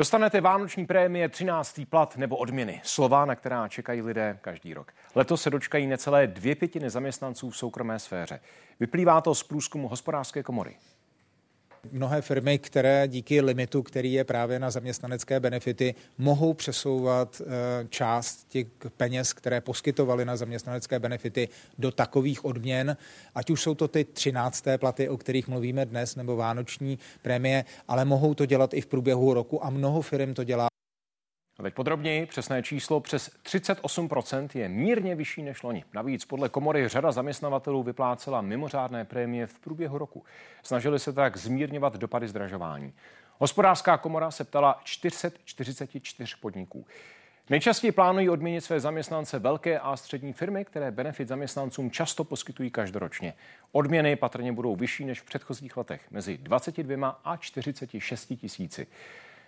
Dostanete 0.00 0.40
vánoční 0.40 0.86
prémie, 0.86 1.28
13. 1.28 1.80
plat 1.90 2.16
nebo 2.16 2.36
odměny. 2.36 2.80
Slova, 2.84 3.24
na 3.24 3.34
která 3.34 3.68
čekají 3.68 4.02
lidé 4.02 4.38
každý 4.40 4.74
rok. 4.74 4.92
Letos 5.14 5.42
se 5.42 5.50
dočkají 5.50 5.86
necelé 5.86 6.26
dvě 6.26 6.54
pětiny 6.54 6.90
zaměstnanců 6.90 7.50
v 7.50 7.56
soukromé 7.56 7.98
sféře. 7.98 8.40
Vyplývá 8.80 9.20
to 9.20 9.34
z 9.34 9.42
průzkumu 9.42 9.88
hospodářské 9.88 10.42
komory. 10.42 10.76
Mnohé 11.92 12.22
firmy, 12.22 12.58
které 12.58 13.08
díky 13.08 13.40
limitu, 13.40 13.82
který 13.82 14.12
je 14.12 14.24
právě 14.24 14.58
na 14.58 14.70
zaměstnanecké 14.70 15.40
benefity, 15.40 15.94
mohou 16.18 16.54
přesouvat 16.54 17.42
eh, 17.44 17.44
část 17.88 18.48
těch 18.48 18.66
peněz, 18.96 19.32
které 19.32 19.60
poskytovaly 19.60 20.24
na 20.24 20.36
zaměstnanecké 20.36 20.98
benefity 20.98 21.48
do 21.78 21.90
takových 21.90 22.44
odměn, 22.44 22.96
ať 23.34 23.50
už 23.50 23.62
jsou 23.62 23.74
to 23.74 23.88
ty 23.88 24.04
13. 24.04 24.64
platy, 24.76 25.08
o 25.08 25.16
kterých 25.16 25.48
mluvíme 25.48 25.86
dnes, 25.86 26.16
nebo 26.16 26.36
vánoční 26.36 26.98
prémie, 27.22 27.64
ale 27.88 28.04
mohou 28.04 28.34
to 28.34 28.46
dělat 28.46 28.74
i 28.74 28.80
v 28.80 28.86
průběhu 28.86 29.34
roku 29.34 29.64
a 29.64 29.70
mnoho 29.70 30.02
firm 30.02 30.34
to 30.34 30.44
dělá 30.44 30.69
a 31.60 31.62
teď 31.62 31.74
podrobněji, 31.74 32.26
přesné 32.26 32.62
číslo 32.62 33.00
přes 33.00 33.30
38% 33.44 34.48
je 34.54 34.68
mírně 34.68 35.14
vyšší 35.14 35.42
než 35.42 35.62
loni. 35.62 35.84
Navíc 35.94 36.24
podle 36.24 36.48
komory 36.48 36.88
řada 36.88 37.12
zaměstnavatelů 37.12 37.82
vyplácela 37.82 38.40
mimořádné 38.40 39.04
prémie 39.04 39.46
v 39.46 39.58
průběhu 39.58 39.98
roku. 39.98 40.24
Snažili 40.62 40.98
se 40.98 41.12
tak 41.12 41.36
zmírňovat 41.36 41.96
dopady 41.96 42.28
zdražování. 42.28 42.92
Hospodářská 43.38 43.98
komora 43.98 44.30
se 44.30 44.44
ptala 44.44 44.80
444 44.84 46.34
podniků. 46.40 46.86
Nejčastěji 47.50 47.92
plánují 47.92 48.28
odměnit 48.28 48.60
své 48.60 48.80
zaměstnance 48.80 49.38
velké 49.38 49.78
a 49.78 49.96
střední 49.96 50.32
firmy, 50.32 50.64
které 50.64 50.90
benefit 50.90 51.28
zaměstnancům 51.28 51.90
často 51.90 52.24
poskytují 52.24 52.70
každoročně. 52.70 53.34
Odměny 53.72 54.16
patrně 54.16 54.52
budou 54.52 54.76
vyšší 54.76 55.04
než 55.04 55.20
v 55.20 55.24
předchozích 55.24 55.76
letech, 55.76 56.10
mezi 56.10 56.38
22 56.38 57.20
a 57.24 57.36
46 57.36 58.32
tisíci. 58.40 58.86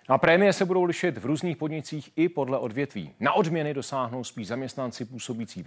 A 0.09 0.19
prémie 0.19 0.53
se 0.53 0.65
budou 0.65 0.85
lišit 0.85 1.19
v 1.19 1.27
různých 1.27 1.57
podnicích 1.57 2.11
i 2.17 2.29
podle 2.29 2.59
odvětví. 2.59 3.15
Na 3.21 3.33
odměny 3.33 3.75
dosáhnou 3.75 4.25
spíš 4.25 4.47
zaměstnanci 4.47 5.05
působící 5.05 5.65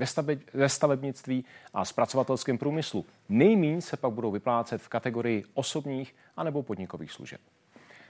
ve 0.54 0.70
stavebnictví 0.70 1.46
a 1.74 1.86
zpracovatelském 1.86 2.58
průmyslu. 2.58 3.06
Nejmín 3.30 3.82
se 3.82 3.98
pak 3.98 4.12
budou 4.12 4.32
vyplácet 4.32 4.82
v 4.82 4.88
kategorii 4.88 5.44
osobních 5.54 6.16
anebo 6.38 6.64
podnikových 6.64 7.12
služeb. 7.12 7.42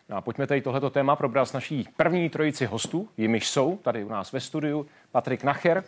No 0.09 0.18
a 0.18 0.22
pojďme 0.22 0.48
tady 0.48 0.62
tohleto 0.62 0.90
téma 0.90 1.16
probrat 1.16 1.50
s 1.50 1.53
naší 1.53 1.88
první 1.98 2.30
trojici 2.30 2.66
hostů, 2.66 3.09
jimiž 3.18 3.50
jsou 3.50 3.78
tady 3.78 4.03
u 4.03 4.09
nás 4.09 4.31
ve 4.31 4.40
studiu 4.40 4.88
Patrik 5.12 5.44
Nacher, 5.44 5.84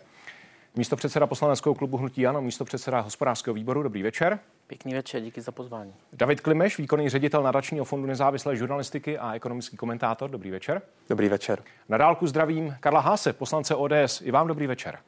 místo 0.75 0.95
předseda 0.95 1.27
poslaneckého 1.27 1.75
klubu 1.75 1.97
Hnutí 1.97 2.27
Ano, 2.27 2.41
místo 2.41 2.65
předseda 2.65 2.99
hospodářského 2.99 3.53
výboru. 3.53 3.83
Dobrý 3.83 4.03
večer. 4.03 4.39
Pěkný 4.67 4.93
večer, 4.93 5.21
díky 5.21 5.41
za 5.41 5.51
pozvání. 5.51 5.93
David 6.13 6.41
Klimeš, 6.41 6.77
výkonný 6.77 7.09
ředitel 7.09 7.43
nadačního 7.43 7.85
fondu 7.85 8.07
nezávislé 8.07 8.55
žurnalistiky 8.55 9.17
a 9.17 9.33
ekonomický 9.33 9.77
komentátor. 9.77 10.29
Dobrý 10.29 10.51
večer. 10.51 10.81
Dobrý 11.09 11.29
večer. 11.29 11.63
Na 11.89 11.97
dálku 11.97 12.27
zdravím 12.27 12.75
Karla 12.79 12.99
Háse, 12.99 13.33
poslance 13.33 13.75
ODS. 13.75 14.21
I 14.21 14.31
vám 14.31 14.47
dobrý 14.47 14.67
večer. 14.67 14.99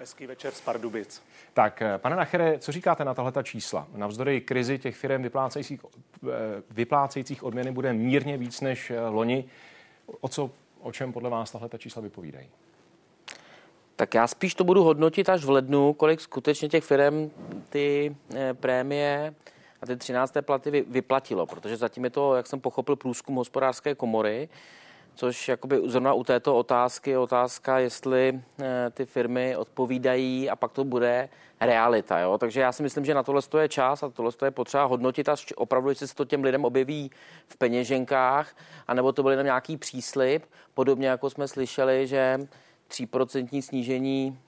Hezký 0.00 0.26
večer 0.26 0.52
z 0.52 0.60
Pardubic. 0.60 1.22
Tak, 1.54 1.82
eh, 1.82 1.98
pane 1.98 2.16
Nachere, 2.16 2.58
co 2.58 2.72
říkáte 2.72 3.04
na 3.04 3.14
tahle 3.14 3.32
čísla? 3.42 3.86
Navzdory 3.94 4.40
krizi 4.40 4.78
těch 4.78 4.96
firm 4.96 5.22
vyplácejících, 5.22 5.80
eh, 5.84 6.28
vyplácejících 6.70 7.42
odměny 7.44 7.72
bude 7.72 7.92
mírně 7.92 8.36
víc 8.36 8.60
než 8.60 8.90
eh, 8.90 9.00
loni. 9.00 9.44
O, 10.20 10.28
co, 10.28 10.50
o 10.80 10.92
čem 10.92 11.12
podle 11.12 11.30
vás 11.30 11.50
tahle 11.50 11.68
čísla 11.78 12.02
vypovídají? 12.02 12.48
Tak 14.02 14.14
já 14.14 14.26
spíš 14.26 14.54
to 14.54 14.64
budu 14.64 14.82
hodnotit 14.82 15.28
až 15.28 15.44
v 15.44 15.50
lednu, 15.50 15.92
kolik 15.92 16.20
skutečně 16.20 16.68
těch 16.68 16.84
firm 16.84 17.30
ty 17.68 18.16
eh, 18.34 18.54
prémie 18.54 19.34
a 19.82 19.86
ty 19.86 19.96
13. 19.96 20.34
platy 20.40 20.84
vyplatilo, 20.88 21.46
protože 21.46 21.76
zatím 21.76 22.04
je 22.04 22.10
to, 22.10 22.34
jak 22.34 22.46
jsem 22.46 22.60
pochopil, 22.60 22.96
průzkum 22.96 23.34
hospodářské 23.34 23.94
komory, 23.94 24.48
což 25.14 25.48
jakoby 25.48 25.80
zrovna 25.84 26.12
u 26.12 26.24
této 26.24 26.56
otázky 26.56 27.10
je 27.10 27.18
otázka, 27.18 27.78
jestli 27.78 28.40
eh, 28.62 28.90
ty 28.90 29.06
firmy 29.06 29.56
odpovídají 29.56 30.50
a 30.50 30.56
pak 30.56 30.72
to 30.72 30.84
bude 30.84 31.28
realita. 31.60 32.18
Jo? 32.18 32.38
Takže 32.38 32.60
já 32.60 32.72
si 32.72 32.82
myslím, 32.82 33.04
že 33.04 33.14
na 33.14 33.22
tohle 33.22 33.42
je 33.60 33.68
čas 33.68 34.02
a 34.02 34.08
tohle 34.08 34.32
je 34.44 34.50
potřeba 34.50 34.84
hodnotit 34.84 35.28
a 35.28 35.36
opravdu, 35.56 35.88
jestli 35.88 36.08
se 36.08 36.14
to 36.14 36.24
těm 36.24 36.44
lidem 36.44 36.64
objeví 36.64 37.10
v 37.46 37.56
peněženkách, 37.56 38.56
anebo 38.88 39.12
to 39.12 39.22
byl 39.22 39.30
jenom 39.30 39.44
nějaký 39.44 39.76
příslip, 39.76 40.44
podobně 40.74 41.08
jako 41.08 41.30
jsme 41.30 41.48
slyšeli, 41.48 42.06
že 42.06 42.38
3% 42.92 43.62
snížení, 43.62 44.38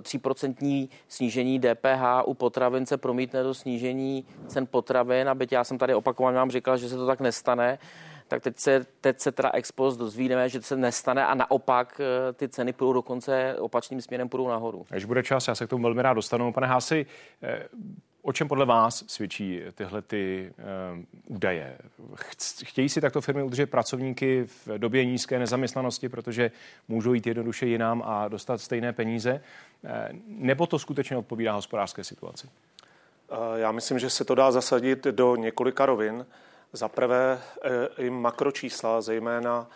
3% 0.00 0.88
snížení 1.08 1.60
DPH 1.60 2.02
u 2.24 2.34
potravin 2.34 2.86
se 2.86 2.96
promítne 2.96 3.42
do 3.42 3.54
snížení 3.54 4.24
cen 4.46 4.66
potravin, 4.66 5.28
a 5.28 5.34
byť 5.34 5.52
já 5.52 5.64
jsem 5.64 5.78
tady 5.78 5.94
opakovaně 5.94 6.36
vám 6.36 6.50
říkal, 6.50 6.76
že 6.76 6.88
se 6.88 6.96
to 6.96 7.06
tak 7.06 7.20
nestane, 7.20 7.78
tak 8.28 8.42
teď 8.42 8.58
se, 8.58 8.86
teď 9.00 9.20
se 9.20 9.32
teda 9.32 9.50
ex 9.54 9.72
post 9.72 9.96
dozvíme, 9.96 10.48
že 10.48 10.58
to 10.58 10.66
se 10.66 10.76
nestane 10.76 11.26
a 11.26 11.34
naopak 11.34 12.00
eh, 12.00 12.32
ty 12.32 12.48
ceny 12.48 12.72
půjdou 12.72 12.92
dokonce 12.92 13.56
opačným 13.58 14.00
směrem 14.00 14.28
půjdou 14.28 14.48
nahoru. 14.48 14.86
Až 14.90 15.04
bude 15.04 15.22
čas, 15.22 15.48
já 15.48 15.54
se 15.54 15.66
k 15.66 15.70
tomu 15.70 15.82
velmi 15.82 16.02
rád 16.02 16.14
dostanu. 16.14 16.52
Pane 16.52 16.66
Hási, 16.66 17.06
eh, 17.42 17.68
O 18.24 18.32
čem 18.32 18.48
podle 18.48 18.66
vás 18.66 19.04
svědčí 19.06 19.60
tyhle 19.74 20.02
ty 20.02 20.52
uh, 20.58 21.36
údaje? 21.36 21.78
Chtějí 22.64 22.88
si 22.88 23.00
takto 23.00 23.20
firmy 23.20 23.42
udržet 23.42 23.70
pracovníky 23.70 24.44
v 24.44 24.78
době 24.78 25.04
nízké 25.04 25.38
nezaměstnanosti, 25.38 26.08
protože 26.08 26.50
můžou 26.88 27.14
jít 27.14 27.26
jednoduše 27.26 27.66
jinam 27.66 28.02
a 28.06 28.28
dostat 28.28 28.60
stejné 28.60 28.92
peníze? 28.92 29.40
Uh, 29.84 29.90
nebo 30.26 30.66
to 30.66 30.78
skutečně 30.78 31.16
odpovídá 31.16 31.52
hospodářské 31.52 32.04
situaci? 32.04 32.46
Uh, 32.46 33.36
já 33.56 33.72
myslím, 33.72 33.98
že 33.98 34.10
se 34.10 34.24
to 34.24 34.34
dá 34.34 34.52
zasadit 34.52 35.04
do 35.04 35.36
několika 35.36 35.86
rovin. 35.86 36.26
Za 36.72 36.88
prvé 36.88 37.38
i 37.98 38.10
makročísla, 38.10 39.00
zejména 39.00 39.66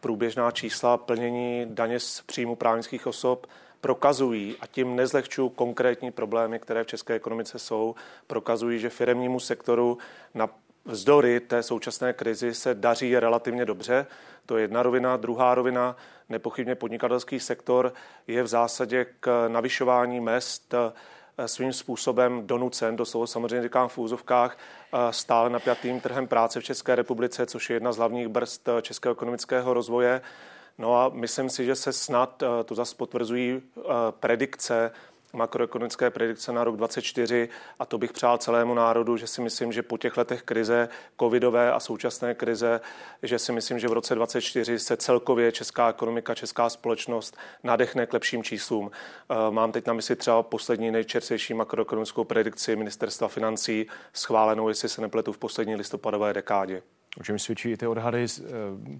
průběžná 0.00 0.50
čísla 0.50 0.96
plnění 0.96 1.66
daně 1.68 2.00
z 2.00 2.20
příjmu 2.20 2.56
právnických 2.56 3.06
osob 3.06 3.46
prokazují, 3.82 4.56
a 4.60 4.66
tím 4.66 4.96
nezlehčují 4.96 5.50
konkrétní 5.54 6.10
problémy, 6.10 6.58
které 6.58 6.84
v 6.84 6.86
české 6.86 7.14
ekonomice 7.14 7.58
jsou, 7.58 7.94
prokazují, 8.26 8.78
že 8.78 8.90
firemnímu 8.90 9.40
sektoru 9.40 9.98
na 10.34 10.48
vzdory 10.84 11.40
té 11.40 11.62
současné 11.62 12.12
krizi 12.12 12.54
se 12.54 12.74
daří 12.74 13.18
relativně 13.18 13.64
dobře. 13.64 14.06
To 14.46 14.56
je 14.56 14.64
jedna 14.64 14.82
rovina. 14.82 15.16
Druhá 15.16 15.54
rovina, 15.54 15.96
nepochybně 16.28 16.74
podnikatelský 16.74 17.40
sektor 17.40 17.92
je 18.26 18.42
v 18.42 18.46
zásadě 18.46 19.06
k 19.20 19.48
navyšování 19.48 20.20
mest 20.20 20.74
eh, 20.74 21.48
svým 21.48 21.72
způsobem 21.72 22.46
donucen, 22.46 22.96
do 22.96 23.04
slovo 23.04 23.26
samozřejmě 23.26 23.62
říkám 23.62 23.88
v 23.88 23.98
úzovkách, 23.98 24.58
eh, 24.58 25.12
stále 25.12 25.50
napjatým 25.50 26.00
trhem 26.00 26.26
práce 26.26 26.60
v 26.60 26.64
České 26.64 26.94
republice, 26.94 27.46
což 27.46 27.70
je 27.70 27.76
jedna 27.76 27.92
z 27.92 27.96
hlavních 27.96 28.28
brzd 28.28 28.68
eh, 28.68 28.82
českého 28.82 29.12
ekonomického 29.12 29.74
rozvoje. 29.74 30.20
No 30.78 30.96
a 30.96 31.08
myslím 31.08 31.50
si, 31.50 31.64
že 31.64 31.74
se 31.74 31.92
snad, 31.92 32.42
eh, 32.42 32.64
to 32.64 32.74
zase 32.74 32.96
potvrzují 32.96 33.62
eh, 33.78 33.82
predikce, 34.10 34.92
makroekonomické 35.32 36.10
predikce 36.10 36.52
na 36.52 36.64
rok 36.64 36.76
2024 36.76 37.48
a 37.78 37.86
to 37.86 37.98
bych 37.98 38.12
přál 38.12 38.38
celému 38.38 38.74
národu, 38.74 39.16
že 39.16 39.26
si 39.26 39.40
myslím, 39.40 39.72
že 39.72 39.82
po 39.82 39.98
těch 39.98 40.16
letech 40.16 40.42
krize 40.42 40.88
covidové 41.20 41.72
a 41.72 41.80
současné 41.80 42.34
krize, 42.34 42.80
že 43.22 43.38
si 43.38 43.52
myslím, 43.52 43.78
že 43.78 43.88
v 43.88 43.92
roce 43.92 44.14
2024 44.14 44.78
se 44.78 44.96
celkově 44.96 45.52
česká 45.52 45.90
ekonomika, 45.90 46.34
česká 46.34 46.68
společnost 46.68 47.36
nadechne 47.62 48.06
k 48.06 48.12
lepším 48.12 48.42
číslům. 48.42 48.90
Eh, 48.90 49.50
mám 49.50 49.72
teď 49.72 49.86
na 49.86 49.92
mysli 49.92 50.16
třeba 50.16 50.42
poslední 50.42 50.90
nejčerstvější 50.90 51.54
makroekonomickou 51.54 52.24
predikci 52.24 52.76
ministerstva 52.76 53.28
financí 53.28 53.86
schválenou, 54.12 54.68
jestli 54.68 54.88
se 54.88 55.00
nepletu, 55.00 55.32
v 55.32 55.38
poslední 55.38 55.76
listopadové 55.76 56.32
dekádě. 56.32 56.82
O 57.20 57.24
čem 57.24 57.38
svědčí 57.38 57.76
ty 57.76 57.86
odhady 57.86 58.24
eh, 58.24 58.50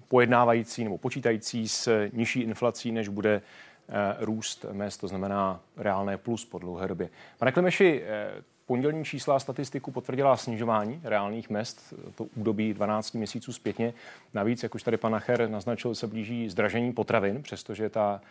pojednávající 0.07 0.83
nebo 0.83 0.97
počítající 0.97 1.67
s 1.67 2.09
nižší 2.13 2.41
inflací, 2.41 2.91
než 2.91 3.07
bude 3.07 3.41
eh, 3.89 4.15
růst 4.19 4.65
mest, 4.71 4.97
to 4.97 5.07
znamená 5.07 5.59
reálné 5.77 6.17
plus 6.17 6.45
po 6.45 6.59
dlouhé 6.59 6.87
době. 6.87 7.09
Pane 7.37 7.51
Klemeši, 7.51 8.03
eh, 8.05 8.31
pondělní 8.65 9.05
čísla 9.05 9.39
statistiku 9.39 9.91
potvrdila 9.91 10.37
snižování 10.37 11.01
reálných 11.03 11.49
mest, 11.49 11.93
to 12.15 12.23
údobí 12.35 12.73
12 12.73 13.13
měsíců 13.13 13.53
zpětně. 13.53 13.93
Navíc, 14.33 14.63
jak 14.63 14.75
už 14.75 14.83
tady 14.83 14.97
pan 14.97 15.11
Nacher 15.11 15.49
naznačil, 15.49 15.95
se 15.95 16.07
blíží 16.07 16.49
zdražení 16.49 16.93
potravin, 16.93 17.43
přestože 17.43 17.89
ta, 17.89 18.21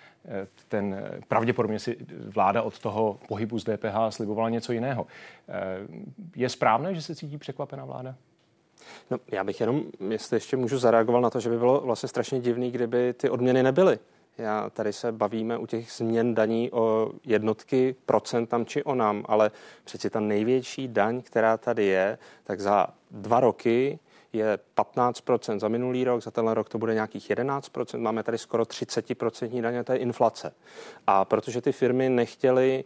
ten, 0.69 1.03
pravděpodobně 1.29 1.79
si 1.79 1.97
vláda 2.11 2.63
od 2.63 2.79
toho 2.79 3.21
pohybu 3.29 3.59
z 3.59 3.65
DPH 3.65 3.97
slibovala 4.11 4.49
něco 4.49 4.73
jiného. 4.73 5.07
Je 6.37 6.49
správné, 6.49 6.95
že 6.95 7.03
se 7.03 7.15
cítí 7.15 7.39
překvapená 7.39 7.85
vláda? 7.85 8.15
No, 9.11 9.19
já 9.33 9.45
bych 9.45 9.61
jenom, 9.61 9.83
jestli 10.11 10.37
ještě 10.37 10.57
můžu 10.57 10.79
zareagoval 10.79 11.23
na 11.23 11.31
to, 11.31 11.41
že 11.41 11.51
by 11.51 11.59
bylo 11.59 11.81
vlastně 11.81 12.09
strašně 12.09 12.41
divný, 12.41 12.71
kdyby 12.71 13.13
ty 13.13 13.31
odměny 13.31 13.63
nebyly. 13.63 13.99
Já 14.39 14.71
tady 14.71 14.93
se 14.93 15.13
bavíme 15.13 15.59
u 15.59 15.67
těch 15.67 15.93
změn 15.93 16.35
daní 16.35 16.71
o 16.73 17.13
jednotky 17.25 17.95
procent 18.07 18.47
tam 18.47 18.67
či 18.67 18.85
o 18.85 18.95
nám, 18.95 19.25
ale 19.29 19.51
přeci 19.85 20.11
ta 20.11 20.21
největší 20.21 20.89
daň, 20.89 21.23
která 21.23 21.57
tady 21.57 21.85
je, 21.85 22.19
tak 22.45 22.61
za 22.61 22.87
dva 23.11 23.41
roky 23.41 23.99
je 24.33 24.59
15% 24.77 25.59
za 25.59 25.69
minulý 25.69 26.05
rok, 26.05 26.23
za 26.23 26.31
tenhle 26.31 26.55
rok 26.55 26.69
to 26.69 26.79
bude 26.79 26.95
nějakých 26.95 27.31
11%, 27.31 27.99
máme 27.99 28.23
tady 28.23 28.39
skoro 28.39 28.63
30% 28.63 29.61
daně, 29.61 29.85
je 29.93 29.99
inflace. 29.99 30.55
A 31.07 31.25
protože 31.25 31.61
ty 31.61 31.73
firmy 31.73 32.09
nechtěly 32.09 32.85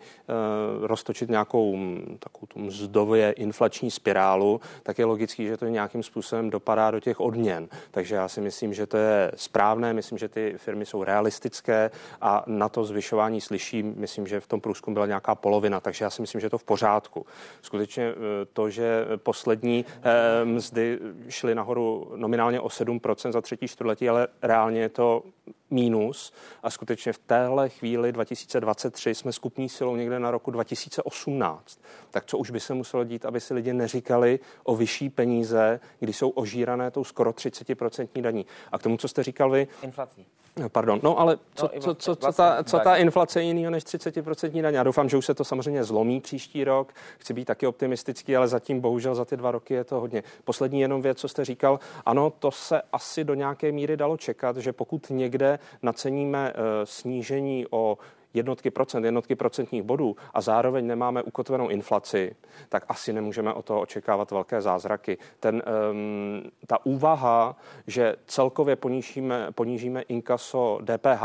uh, 0.78 0.86
roztočit 0.86 1.30
nějakou 1.30 1.76
takovou 2.18 2.46
tu 2.46 2.58
mzdově 2.58 3.32
inflační 3.32 3.90
spirálu, 3.90 4.60
tak 4.82 4.98
je 4.98 5.04
logický, 5.04 5.46
že 5.46 5.56
to 5.56 5.66
nějakým 5.66 6.02
způsobem 6.02 6.50
dopadá 6.50 6.90
do 6.90 7.00
těch 7.00 7.20
odměn. 7.20 7.68
Takže 7.90 8.14
já 8.14 8.28
si 8.28 8.40
myslím, 8.40 8.74
že 8.74 8.86
to 8.86 8.96
je 8.96 9.32
správné, 9.36 9.92
myslím, 9.92 10.18
že 10.18 10.28
ty 10.28 10.54
firmy 10.56 10.86
jsou 10.86 11.04
realistické 11.04 11.90
a 12.20 12.44
na 12.46 12.68
to 12.68 12.84
zvyšování 12.84 13.40
slyším, 13.40 13.94
myslím, 13.96 14.26
že 14.26 14.40
v 14.40 14.46
tom 14.46 14.60
průzkumu 14.60 14.94
byla 14.94 15.06
nějaká 15.06 15.34
polovina, 15.34 15.80
takže 15.80 16.04
já 16.04 16.10
si 16.10 16.22
myslím, 16.22 16.40
že 16.40 16.46
je 16.46 16.50
to 16.50 16.58
v 16.58 16.64
pořádku. 16.64 17.26
Skutečně 17.62 18.04
eh, 18.04 18.14
to, 18.52 18.70
že 18.70 19.06
poslední 19.16 19.84
eh, 20.02 20.44
mzdy 20.44 20.98
šly 21.36 21.54
nahoru 21.54 22.12
nominálně 22.16 22.60
o 22.60 22.68
7% 22.68 23.32
za 23.32 23.40
třetí 23.40 23.68
čtvrtletí, 23.68 24.08
ale 24.08 24.28
reálně 24.42 24.80
je 24.80 24.88
to 24.88 25.22
mínus 25.70 26.32
a 26.62 26.70
skutečně 26.70 27.12
v 27.12 27.18
téhle 27.18 27.68
chvíli 27.68 28.12
2023 28.12 29.14
jsme 29.14 29.32
skupní 29.32 29.68
silou 29.68 29.96
někde 29.96 30.18
na 30.18 30.30
roku 30.30 30.50
2018. 30.50 31.80
Tak 32.10 32.24
co 32.26 32.38
už 32.38 32.50
by 32.50 32.60
se 32.60 32.74
muselo 32.74 33.04
dít, 33.04 33.24
aby 33.24 33.40
si 33.40 33.54
lidi 33.54 33.72
neříkali 33.72 34.38
o 34.64 34.76
vyšší 34.76 35.10
peníze, 35.10 35.80
když 36.00 36.16
jsou 36.16 36.28
ožírané 36.28 36.90
tou 36.90 37.04
skoro 37.04 37.30
30% 37.30 38.22
daní. 38.22 38.46
A 38.72 38.78
k 38.78 38.82
tomu, 38.82 38.96
co 38.96 39.08
jste 39.08 39.22
říkal 39.22 39.50
vy... 39.50 39.68
Inflací. 39.82 40.26
Pardon, 40.68 41.00
no 41.02 41.20
ale 41.20 41.38
co, 41.54 41.70
no, 41.74 41.80
co, 41.80 41.94
co, 41.94 42.16
co, 42.16 42.32
ta, 42.32 42.64
co 42.64 42.78
ta 42.78 42.96
inflace 42.96 43.40
je 43.40 43.46
jiného 43.46 43.70
než 43.70 43.84
30% 43.84 44.62
daň? 44.62 44.74
Já 44.74 44.82
doufám, 44.82 45.08
že 45.08 45.16
už 45.16 45.26
se 45.26 45.34
to 45.34 45.44
samozřejmě 45.44 45.84
zlomí 45.84 46.20
příští 46.20 46.64
rok. 46.64 46.92
Chci 47.18 47.34
být 47.34 47.44
taky 47.44 47.66
optimistický, 47.66 48.36
ale 48.36 48.48
zatím 48.48 48.80
bohužel 48.80 49.14
za 49.14 49.24
ty 49.24 49.36
dva 49.36 49.50
roky 49.50 49.74
je 49.74 49.84
to 49.84 50.00
hodně. 50.00 50.22
Poslední 50.44 50.80
jenom 50.80 51.02
věc, 51.02 51.18
co 51.18 51.28
jste 51.28 51.44
říkal, 51.44 51.80
ano, 52.06 52.32
to 52.38 52.50
se 52.50 52.82
asi 52.92 53.24
do 53.24 53.34
nějaké 53.34 53.72
míry 53.72 53.96
dalo 53.96 54.16
čekat, 54.16 54.56
že 54.56 54.72
pokud 54.72 55.10
někde 55.10 55.58
naceníme 55.82 56.52
eh, 56.54 56.86
snížení 56.86 57.66
o 57.70 57.98
jednotky 58.36 58.70
procent, 58.70 59.04
jednotky 59.04 59.34
procentních 59.34 59.82
bodů 59.82 60.16
a 60.34 60.40
zároveň 60.40 60.86
nemáme 60.86 61.22
ukotvenou 61.22 61.68
inflaci, 61.68 62.36
tak 62.68 62.84
asi 62.88 63.12
nemůžeme 63.12 63.52
o 63.52 63.62
toho 63.62 63.80
očekávat 63.80 64.30
velké 64.30 64.62
zázraky. 64.62 65.18
Ten, 65.40 65.62
um, 65.90 66.42
ta 66.66 66.86
úvaha, 66.86 67.56
že 67.86 68.16
celkově 68.26 68.76
ponížíme, 68.76 69.46
ponížíme 69.54 70.02
inkaso 70.02 70.78
DPH 70.84 71.22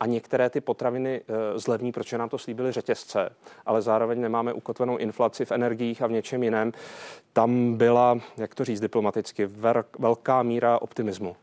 a 0.00 0.06
některé 0.06 0.50
ty 0.50 0.60
potraviny 0.60 1.20
uh, 1.20 1.36
zlevní, 1.58 1.92
protože 1.92 2.18
nám 2.18 2.28
to 2.28 2.38
slíbili 2.38 2.72
řetězce, 2.72 3.30
ale 3.66 3.82
zároveň 3.82 4.20
nemáme 4.20 4.52
ukotvenou 4.52 4.96
inflaci 4.96 5.44
v 5.44 5.52
energiích 5.52 6.02
a 6.02 6.06
v 6.06 6.12
něčem 6.12 6.42
jiném, 6.42 6.72
tam 7.32 7.74
byla, 7.74 8.18
jak 8.36 8.54
to 8.54 8.64
říct 8.64 8.80
diplomaticky, 8.80 9.48
velká 9.98 10.42
míra 10.42 10.82
optimismu. 10.82 11.36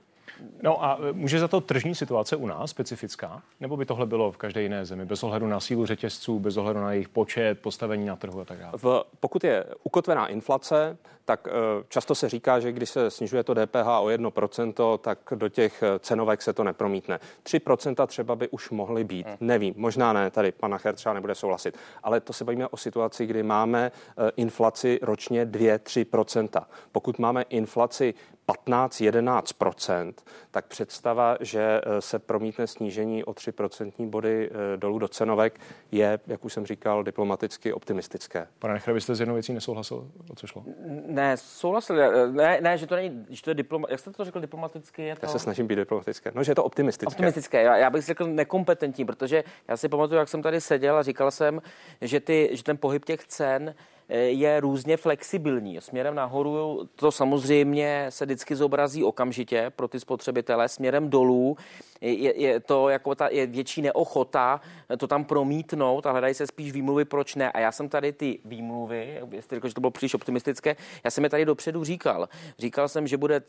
No 0.63 0.83
a 0.83 0.99
e, 1.09 1.13
může 1.13 1.39
za 1.39 1.47
to 1.47 1.61
tržní 1.61 1.95
situace 1.95 2.35
u 2.35 2.47
nás 2.47 2.69
specifická? 2.69 3.41
Nebo 3.59 3.77
by 3.77 3.85
tohle 3.85 4.05
bylo 4.05 4.31
v 4.31 4.37
každé 4.37 4.61
jiné 4.61 4.85
zemi, 4.85 5.05
bez 5.05 5.23
ohledu 5.23 5.47
na 5.47 5.59
sílu 5.59 5.85
řetězců, 5.85 6.39
bez 6.39 6.57
ohledu 6.57 6.79
na 6.79 6.91
jejich 6.91 7.09
počet, 7.09 7.59
postavení 7.59 8.05
na 8.05 8.15
trhu 8.15 8.41
a 8.41 8.45
tak 8.45 8.59
dále? 8.59 8.73
V, 8.75 9.03
pokud 9.19 9.43
je 9.43 9.65
ukotvená 9.83 10.27
inflace, 10.27 10.97
tak 11.25 11.47
e, 11.47 11.51
často 11.89 12.15
se 12.15 12.29
říká, 12.29 12.59
že 12.59 12.71
když 12.71 12.89
se 12.89 13.11
snižuje 13.11 13.43
to 13.43 13.53
DPH 13.53 13.87
o 13.99 14.05
1%, 14.05 14.97
tak 14.97 15.19
do 15.35 15.49
těch 15.49 15.83
e, 15.83 15.99
cenovek 15.99 16.41
se 16.41 16.53
to 16.53 16.63
nepromítne. 16.63 17.19
3% 17.43 18.07
třeba 18.07 18.35
by 18.35 18.47
už 18.47 18.69
mohly 18.69 19.03
být. 19.03 19.27
Hmm. 19.27 19.37
Nevím, 19.39 19.73
možná 19.77 20.13
ne, 20.13 20.31
tady 20.31 20.51
pan 20.51 20.71
Nacher 20.71 20.95
třeba 20.95 21.13
nebude 21.13 21.35
souhlasit. 21.35 21.77
Ale 22.03 22.19
to 22.19 22.33
se 22.33 22.43
bavíme 22.43 22.67
o 22.67 22.77
situaci, 22.77 23.25
kdy 23.25 23.43
máme 23.43 23.91
inflaci 24.35 24.99
ročně 25.01 25.45
2-3%. 25.45 26.63
Pokud 26.91 27.19
máme 27.19 27.41
inflaci 27.41 28.13
15-11%, 28.47 30.13
tak 30.51 30.65
představa, 30.65 31.37
že 31.39 31.81
eh, 31.83 32.01
se 32.01 32.19
promítne 32.19 32.67
snížení 32.67 33.23
o 33.23 33.31
3% 33.31 34.09
body 34.09 34.49
eh, 34.51 34.77
dolů 34.77 34.99
do 34.99 35.07
cenovek, 35.07 35.59
je, 35.91 36.19
jak 36.27 36.45
už 36.45 36.53
jsem 36.53 36.65
říkal, 36.65 37.03
diplomaticky 37.03 37.73
optimistické. 37.73 38.47
Pane 38.59 38.73
Nechra, 38.73 38.93
byste 38.93 39.15
s 39.15 39.19
jednou 39.19 39.33
věcí 39.33 39.53
nesouhlasil? 39.53 40.11
O 40.29 40.35
co 40.35 40.47
šlo? 40.47 40.63
Ne, 41.05 41.37
souhlasil. 41.37 42.01
Eh, 42.01 42.27
ne, 42.27 42.61
ne, 42.61 42.77
že 42.77 42.87
to 42.87 42.95
není, 42.95 43.25
že 43.29 43.43
to 43.43 43.49
je 43.49 43.53
diploma, 43.53 43.87
jak 43.91 43.99
jste 43.99 44.11
to 44.11 44.25
řekl 44.25 44.39
diplomaticky? 44.39 45.03
Je 45.03 45.15
to... 45.15 45.25
Já 45.25 45.31
se 45.31 45.39
snažím 45.39 45.67
být 45.67 45.75
diplomatické. 45.75 46.31
No, 46.35 46.43
že 46.43 46.51
je 46.51 46.55
to 46.55 46.63
optimistické. 46.63 47.13
Optimistické. 47.13 47.63
Já, 47.63 47.77
já 47.77 47.89
bych 47.89 48.05
řekl 48.05 48.27
nekompetentní, 48.27 49.05
protože 49.05 49.43
já 49.67 49.77
si 49.77 49.89
pamatuju, 49.89 50.19
jak 50.19 50.29
jsem 50.29 50.41
tady 50.41 50.61
seděl 50.61 50.97
a 50.97 51.03
říkal 51.03 51.31
jsem, 51.31 51.61
že, 52.01 52.19
ty, 52.19 52.49
že 52.51 52.63
ten 52.63 52.77
pohyb 52.77 53.05
těch 53.05 53.27
cen 53.27 53.75
je 54.09 54.59
různě 54.59 54.97
flexibilní. 54.97 55.81
Směrem 55.81 56.15
nahoru 56.15 56.89
to 56.95 57.11
samozřejmě 57.11 58.05
se 58.09 58.25
vždycky 58.25 58.55
zobrazí 58.55 59.03
okamžitě 59.03 59.71
pro 59.75 59.87
ty 59.87 59.99
spotřebitele, 59.99 60.69
směrem 60.69 61.09
dolů 61.09 61.57
je, 62.01 62.41
je 62.41 62.59
to 62.59 62.89
jako 62.89 63.15
ta 63.15 63.27
je 63.27 63.47
větší 63.47 63.81
neochota 63.81 64.61
to 64.97 65.07
tam 65.07 65.25
promítnout 65.25 66.05
a 66.05 66.11
hledají 66.11 66.33
se 66.33 66.47
spíš 66.47 66.71
výmluvy, 66.71 67.05
proč 67.05 67.35
ne. 67.35 67.51
A 67.51 67.59
já 67.59 67.71
jsem 67.71 67.89
tady 67.89 68.13
ty 68.13 68.39
výmluvy, 68.45 69.21
jestli 69.31 69.55
řekl, 69.55 69.67
že 69.67 69.73
to 69.73 69.81
bylo 69.81 69.91
příliš 69.91 70.13
optimistické, 70.13 70.75
já 71.03 71.11
jsem 71.11 71.23
je 71.23 71.29
tady 71.29 71.45
dopředu 71.45 71.83
říkal. 71.83 72.29
Říkal 72.59 72.87
jsem, 72.87 73.07
že 73.07 73.17
bude 73.17 73.41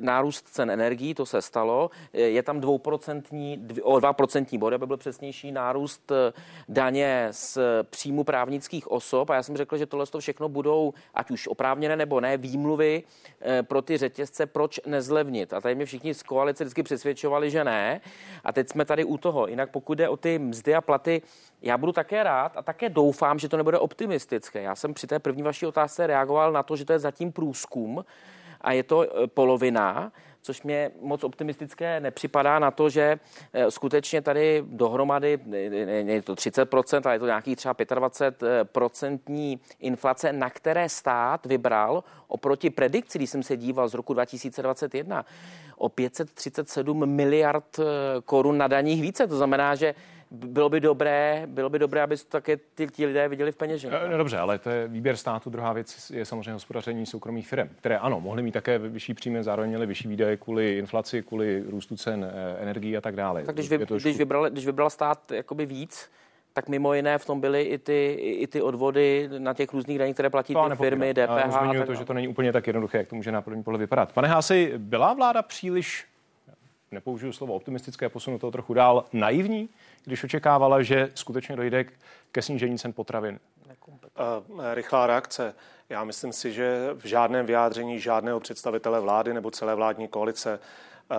nárůst 0.00 0.48
cen 0.48 0.70
energií, 0.70 1.14
to 1.14 1.26
se 1.26 1.42
stalo. 1.42 1.90
Je 2.12 2.42
tam 2.42 2.60
dvouprocentní, 2.60 3.66
o 3.82 3.96
2% 3.96 4.58
body, 4.58 4.74
aby 4.74 4.86
byl 4.86 4.96
přesnější 4.96 5.52
nárůst 5.52 6.12
eh, 6.12 6.32
daně 6.68 7.28
z 7.30 7.58
příjmu 7.82 8.24
právnických 8.24 8.90
osob. 8.90 9.30
A 9.30 9.34
já 9.34 9.42
jsem 9.42 9.56
řekl, 9.56 9.76
že 9.76 9.86
tohle 9.98 10.06
to 10.06 10.20
všechno 10.20 10.48
budou, 10.48 10.94
ať 11.14 11.30
už 11.30 11.48
oprávněné 11.48 11.96
nebo 11.96 12.20
ne, 12.20 12.36
výmluvy 12.36 13.02
eh, 13.40 13.62
pro 13.62 13.82
ty 13.82 13.96
řetězce, 13.96 14.46
proč 14.46 14.80
nezlevnit. 14.86 15.52
A 15.52 15.60
tady 15.60 15.74
mě 15.74 15.86
všichni 15.86 16.14
z 16.14 16.22
koalice 16.22 16.64
vždycky 16.64 16.82
přesvědčovali, 16.82 17.50
že 17.50 17.64
ne. 17.64 18.00
A 18.44 18.52
teď 18.52 18.68
jsme 18.68 18.84
tady 18.84 19.04
u 19.04 19.18
toho. 19.18 19.46
Jinak 19.46 19.70
pokud 19.70 19.94
jde 19.94 20.08
o 20.08 20.16
ty 20.16 20.38
mzdy 20.38 20.74
a 20.74 20.80
platy, 20.80 21.22
já 21.62 21.78
budu 21.78 21.92
také 21.92 22.22
rád 22.22 22.56
a 22.56 22.62
také 22.62 22.88
doufám, 22.88 23.38
že 23.38 23.48
to 23.48 23.56
nebude 23.56 23.78
optimistické. 23.78 24.62
Já 24.62 24.74
jsem 24.74 24.94
při 24.94 25.06
té 25.06 25.18
první 25.18 25.42
vaší 25.42 25.66
otázce 25.66 26.06
reagoval 26.06 26.52
na 26.52 26.62
to, 26.62 26.76
že 26.76 26.84
to 26.84 26.92
je 26.92 26.98
zatím 26.98 27.32
průzkum 27.32 28.04
a 28.60 28.72
je 28.72 28.82
to 28.82 29.02
e, 29.02 29.26
polovina, 29.26 30.12
což 30.48 30.62
mě 30.62 30.90
moc 31.00 31.24
optimistické 31.24 32.00
nepřipadá 32.00 32.58
na 32.58 32.70
to, 32.70 32.88
že 32.90 33.20
e, 33.52 33.70
skutečně 33.70 34.22
tady 34.22 34.64
dohromady, 34.66 35.38
je 36.06 36.22
to 36.22 36.34
30%, 36.34 37.00
ale 37.04 37.14
je 37.14 37.18
to 37.18 37.26
nějakých 37.26 37.56
třeba 37.56 37.74
25% 37.74 39.58
inflace, 39.80 40.32
na 40.32 40.50
které 40.50 40.88
stát 40.88 41.46
vybral 41.46 42.04
oproti 42.28 42.70
predikci, 42.70 43.18
když 43.18 43.30
jsem 43.30 43.42
se 43.42 43.56
díval 43.56 43.88
z 43.88 43.94
roku 43.94 44.14
2021, 44.14 45.24
o 45.76 45.88
537 45.88 47.06
miliard 47.06 47.78
eh, 47.78 47.84
korun 48.24 48.58
na 48.58 48.68
daních 48.68 49.02
více. 49.02 49.26
To 49.26 49.36
znamená, 49.36 49.74
že 49.74 49.94
bylo 50.30 50.68
by 50.68 50.80
dobré, 50.80 51.42
bylo 51.46 51.70
by 51.70 51.78
dobré, 51.78 52.02
aby 52.02 52.16
to 52.16 52.24
také 52.28 52.56
ty, 52.56 52.86
ti 52.86 53.06
lidé 53.06 53.28
viděli 53.28 53.52
v 53.52 53.56
peněži. 53.56 53.90
No, 54.10 54.18
dobře, 54.18 54.38
ale 54.38 54.58
to 54.58 54.70
je 54.70 54.88
výběr 54.88 55.16
státu. 55.16 55.50
Druhá 55.50 55.72
věc 55.72 56.10
je 56.10 56.24
samozřejmě 56.24 56.52
hospodaření 56.52 57.06
soukromých 57.06 57.48
firm, 57.48 57.68
které 57.78 57.98
ano, 57.98 58.20
mohly 58.20 58.42
mít 58.42 58.52
také 58.52 58.78
vyšší 58.78 59.14
příjmy, 59.14 59.44
zároveň 59.44 59.68
měly 59.68 59.86
vyšší 59.86 60.08
výdaje 60.08 60.36
kvůli 60.36 60.78
inflaci, 60.78 61.22
kvůli 61.22 61.64
růstu 61.68 61.96
cen 61.96 62.24
eh, 62.24 62.62
energií 62.62 62.96
a 62.96 63.00
tak 63.00 63.16
dále. 63.16 63.44
Tak 63.44 63.54
když, 63.54 63.70
vy, 63.70 63.78
když, 63.78 64.18
vybral, 64.18 64.50
když 64.50 64.66
vybral 64.66 64.90
stát 64.90 65.32
jakoby 65.32 65.66
víc, 65.66 66.10
tak 66.52 66.68
mimo 66.68 66.94
jiné 66.94 67.18
v 67.18 67.26
tom 67.26 67.40
byly 67.40 67.62
i 67.62 67.78
ty, 67.78 68.12
i 68.20 68.46
ty 68.46 68.62
odvody 68.62 69.28
na 69.38 69.54
těch 69.54 69.72
různých 69.72 69.98
daních, 69.98 70.14
které 70.14 70.30
platí 70.30 70.54
to 70.54 70.68
ty 70.68 70.76
firmy, 70.76 71.14
DPH. 71.14 71.52
Zmiňuji 71.58 71.86
to, 71.86 71.94
že 71.94 72.04
to 72.04 72.12
není 72.12 72.28
úplně 72.28 72.52
tak 72.52 72.66
jednoduché, 72.66 72.98
jak 72.98 73.08
to 73.08 73.16
může 73.16 73.32
na 73.32 73.42
první 73.42 73.62
pohled 73.62 73.78
vypadat. 73.78 74.12
Pane 74.12 74.28
Hásej, 74.28 74.72
byla 74.78 75.14
vláda 75.14 75.42
příliš, 75.42 76.04
nepoužiju 76.90 77.32
slovo 77.32 77.54
optimistické, 77.54 78.08
posunu 78.08 78.38
to 78.38 78.50
trochu 78.50 78.74
dál, 78.74 79.04
naivní, 79.12 79.68
když 80.04 80.24
očekávala, 80.24 80.82
že 80.82 81.10
skutečně 81.14 81.56
dojde 81.56 81.84
ke 82.32 82.42
snížení 82.42 82.78
cen 82.78 82.92
potravin? 82.92 83.40
Uh, 83.88 84.64
rychlá 84.74 85.06
reakce. 85.06 85.54
Já 85.88 86.04
myslím 86.04 86.32
si, 86.32 86.52
že 86.52 86.90
v 86.94 87.06
žádném 87.06 87.46
vyjádření 87.46 88.00
žádného 88.00 88.40
představitele 88.40 89.00
vlády 89.00 89.34
nebo 89.34 89.50
celé 89.50 89.74
vládní 89.74 90.08
koalice 90.08 90.60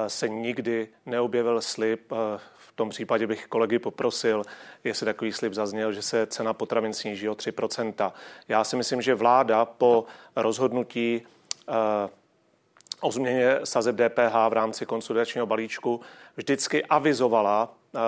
se 0.08 0.30
nikdy 0.30 0.88
neobjevil 1.06 1.62
slib 1.62 2.12
tom 2.80 2.90
případě 2.90 3.28
bych 3.28 3.48
kolegy 3.48 3.80
poprosil, 3.80 4.44
jestli 4.84 5.06
takový 5.06 5.34
slib 5.34 5.54
zazněl, 5.54 5.94
že 5.94 6.02
se 6.02 6.28
cena 6.28 6.54
potravin 6.54 6.94
sníží 6.94 7.30
o 7.30 7.34
3% 7.34 8.12
Já 8.48 8.64
si 8.64 8.76
myslím, 8.76 9.02
že 9.02 9.16
vláda 9.16 9.66
po 9.66 10.06
rozhodnutí 10.36 11.22
o 13.02 13.12
změně 13.12 13.60
sazeb 13.64 13.96
DPH 13.96 14.50
v 14.50 14.54
rámci 14.54 14.86
konsolidačního 14.86 15.46
balíčku 15.46 16.02
vždycky 16.36 16.86
avizovala 16.86 17.74
uh, 17.94 18.00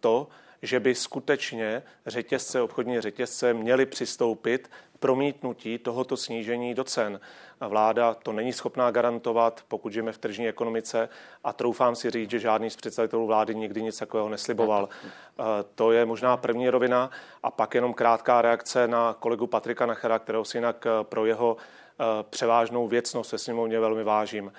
to, 0.00 0.28
že 0.62 0.80
by 0.80 0.94
skutečně 0.94 1.82
řetězce, 2.06 2.62
obchodní 2.62 3.00
řetězce 3.00 3.54
měly 3.54 3.86
přistoupit 3.86 4.70
promítnutí 5.00 5.78
tohoto 5.78 6.16
snížení 6.16 6.74
do 6.74 6.84
cen. 6.84 7.20
Vláda 7.60 8.14
to 8.14 8.32
není 8.32 8.52
schopná 8.52 8.90
garantovat, 8.90 9.64
pokud 9.68 9.92
žijeme 9.92 10.12
v 10.12 10.18
tržní 10.18 10.48
ekonomice 10.48 11.08
a 11.44 11.52
troufám 11.52 11.96
si 11.96 12.10
říct, 12.10 12.30
že 12.30 12.38
žádný 12.38 12.70
z 12.70 12.76
představitelů 12.76 13.26
vlády 13.26 13.54
nikdy 13.54 13.82
nic 13.82 13.98
takového 13.98 14.28
nesliboval. 14.28 14.88
Eh, 15.04 15.42
to 15.74 15.92
je 15.92 16.06
možná 16.06 16.36
první 16.36 16.70
rovina 16.70 17.10
a 17.42 17.50
pak 17.50 17.74
jenom 17.74 17.94
krátká 17.94 18.42
reakce 18.42 18.88
na 18.88 19.16
kolegu 19.20 19.46
Patrika 19.46 19.86
Nachera, 19.86 20.18
kterého 20.18 20.44
si 20.44 20.56
jinak 20.56 20.86
eh, 20.86 21.04
pro 21.04 21.26
jeho 21.26 21.56
převážnou 22.30 22.88
věcnost 22.88 23.32
ve 23.32 23.38
sněmovně 23.38 23.80
velmi 23.80 24.04
vážím. 24.04 24.52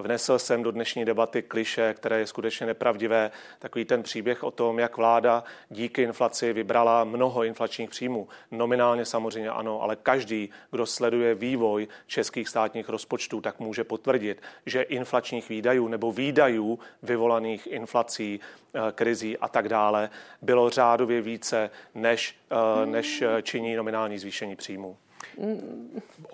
Vnesl 0.00 0.38
jsem 0.38 0.62
do 0.62 0.70
dnešní 0.70 1.04
debaty 1.04 1.42
kliše, 1.42 1.94
které 1.94 2.18
je 2.18 2.26
skutečně 2.26 2.66
nepravdivé, 2.66 3.30
takový 3.58 3.84
ten 3.84 4.02
příběh 4.02 4.44
o 4.44 4.50
tom, 4.50 4.78
jak 4.78 4.96
vláda 4.96 5.44
díky 5.68 6.02
inflaci 6.02 6.52
vybrala 6.52 7.04
mnoho 7.04 7.44
inflačních 7.44 7.90
příjmů. 7.90 8.28
Nominálně 8.50 9.04
samozřejmě 9.04 9.50
ano, 9.50 9.82
ale 9.82 9.96
každý, 9.96 10.50
kdo 10.70 10.86
sleduje 10.86 11.34
vývoj 11.34 11.88
českých 12.06 12.48
státních 12.48 12.88
rozpočtů, 12.88 13.40
tak 13.40 13.60
může 13.60 13.84
potvrdit, 13.84 14.42
že 14.66 14.82
inflačních 14.82 15.48
výdajů 15.48 15.88
nebo 15.88 16.12
výdajů 16.12 16.78
vyvolaných 17.02 17.66
inflací, 17.66 18.40
eh, 18.74 18.80
krizí 18.92 19.38
a 19.38 19.48
tak 19.48 19.68
dále 19.68 20.10
bylo 20.42 20.70
řádově 20.70 21.22
více, 21.22 21.70
než, 21.94 22.36
eh, 22.50 22.86
než 22.86 23.24
činí 23.42 23.76
nominální 23.76 24.18
zvýšení 24.18 24.56
příjmů. 24.56 24.96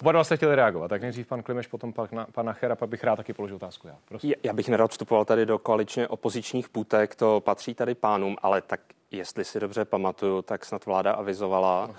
Oba 0.00 0.12
dva 0.12 0.24
jste 0.24 0.36
chtěli 0.36 0.54
reagovat, 0.54 0.88
tak 0.88 1.02
nejdřív 1.02 1.26
pan 1.26 1.42
Klimeš, 1.42 1.66
potom 1.66 1.92
pan, 1.92 2.08
pan 2.32 2.46
Nachera, 2.46 2.76
pak 2.76 2.88
bych 2.88 3.04
rád 3.04 3.16
taky 3.16 3.32
položil 3.32 3.56
otázku 3.56 3.88
já. 3.88 3.96
Prosím. 4.04 4.32
Já 4.42 4.52
bych 4.52 4.68
nerad 4.68 4.90
vstupoval 4.90 5.24
tady 5.24 5.46
do 5.46 5.58
koaličně 5.58 6.08
opozičních 6.08 6.68
půtek, 6.68 7.14
to 7.14 7.40
patří 7.40 7.74
tady 7.74 7.94
pánům, 7.94 8.36
ale 8.42 8.62
tak 8.62 8.80
jestli 9.10 9.44
si 9.44 9.60
dobře 9.60 9.84
pamatuju, 9.84 10.42
tak 10.42 10.64
snad 10.64 10.86
vláda 10.86 11.12
avizovala 11.12 11.90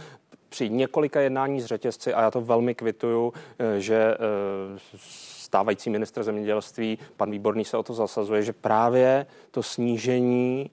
při 0.49 0.69
několika 0.69 1.21
jednání 1.21 1.61
s 1.61 1.65
řetězci, 1.65 2.13
a 2.13 2.21
já 2.21 2.31
to 2.31 2.41
velmi 2.41 2.75
kvituju, 2.75 3.33
eh, 3.59 3.81
že 3.81 3.95
eh, 3.95 4.17
stávající 5.55 5.89
ministr 5.89 6.23
zemědělství, 6.23 6.97
pan 7.17 7.31
Výborný 7.31 7.65
se 7.65 7.77
o 7.77 7.83
to 7.83 7.93
zasazuje, 7.93 8.43
že 8.43 8.53
právě 8.53 9.25
to 9.51 9.63
snížení 9.63 10.71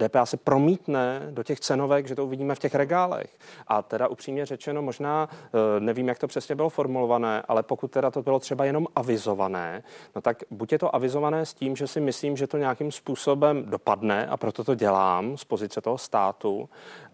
eh, 0.00 0.26
se 0.26 0.36
promítne 0.36 1.28
do 1.30 1.42
těch 1.42 1.60
cenovek, 1.60 2.08
že 2.08 2.14
to 2.14 2.24
uvidíme 2.24 2.54
v 2.54 2.58
těch 2.58 2.74
regálech. 2.74 3.38
A 3.66 3.82
teda 3.82 4.08
upřímně 4.08 4.46
řečeno, 4.46 4.82
možná 4.82 5.28
eh, 5.30 5.80
nevím, 5.80 6.08
jak 6.08 6.18
to 6.18 6.26
přesně 6.26 6.54
bylo 6.54 6.68
formulované, 6.68 7.42
ale 7.48 7.62
pokud 7.62 7.90
teda 7.90 8.10
to 8.10 8.22
bylo 8.22 8.38
třeba 8.38 8.64
jenom 8.64 8.86
avizované, 8.96 9.82
no 10.14 10.22
tak 10.22 10.42
buď 10.50 10.72
je 10.72 10.78
to 10.78 10.94
avizované 10.94 11.46
s 11.46 11.54
tím, 11.54 11.76
že 11.76 11.86
si 11.86 12.00
myslím, 12.00 12.36
že 12.36 12.46
to 12.46 12.56
nějakým 12.56 12.92
způsobem 12.92 13.64
dopadne 13.66 14.26
a 14.26 14.36
proto 14.36 14.64
to 14.64 14.74
dělám 14.74 15.36
z 15.36 15.44
pozice 15.44 15.80
toho 15.80 15.98
státu, 15.98 16.68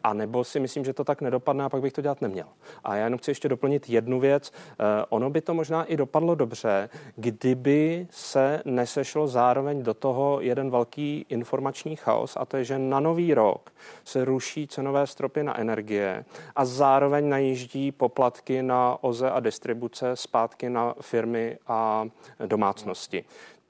a 0.07 0.13
nebo 0.13 0.45
si 0.45 0.61
myslím, 0.61 0.85
že 0.85 0.93
to 0.93 1.05
tak 1.05 1.21
nedopadne 1.21 1.65
a 1.65 1.69
pak 1.69 1.83
bych 1.83 1.93
to 1.93 2.03
dělat 2.03 2.21
neměl. 2.21 2.47
A 2.85 2.97
já 2.97 3.05
jenom 3.05 3.19
chci 3.19 3.31
ještě 3.31 3.49
doplnit 3.49 3.91
jednu 3.91 4.21
věc. 4.21 4.53
Eh, 4.55 5.05
ono 5.09 5.31
by 5.31 5.41
to 5.41 5.55
možná 5.55 5.85
i 5.85 5.97
dopadlo 5.97 6.35
dobře, 6.35 6.89
kdyby 7.17 8.07
se 8.11 8.63
nesešlo 8.65 9.29
zároveň 9.29 9.83
do 9.83 9.95
toho 9.95 10.41
jeden 10.41 10.71
velký 10.71 11.27
informační 11.29 11.97
chaos 11.97 12.37
a 12.37 12.45
to 12.45 12.57
je, 12.57 12.65
že 12.65 12.79
na 12.79 13.01
nový 13.01 13.35
rok 13.35 13.73
se 14.05 14.25
ruší 14.25 14.67
cenové 14.67 15.07
stropy 15.07 15.43
na 15.43 15.61
energie 15.61 16.25
a 16.57 16.65
zároveň 16.65 17.29
najíždí 17.29 17.93
poplatky 17.93 18.63
na 18.63 18.99
OZE 19.01 19.31
a 19.31 19.41
distribuce 19.41 20.17
zpátky 20.17 20.71
na 20.71 20.95
firmy 21.01 21.59
a 21.67 22.07
domácnosti 22.47 23.25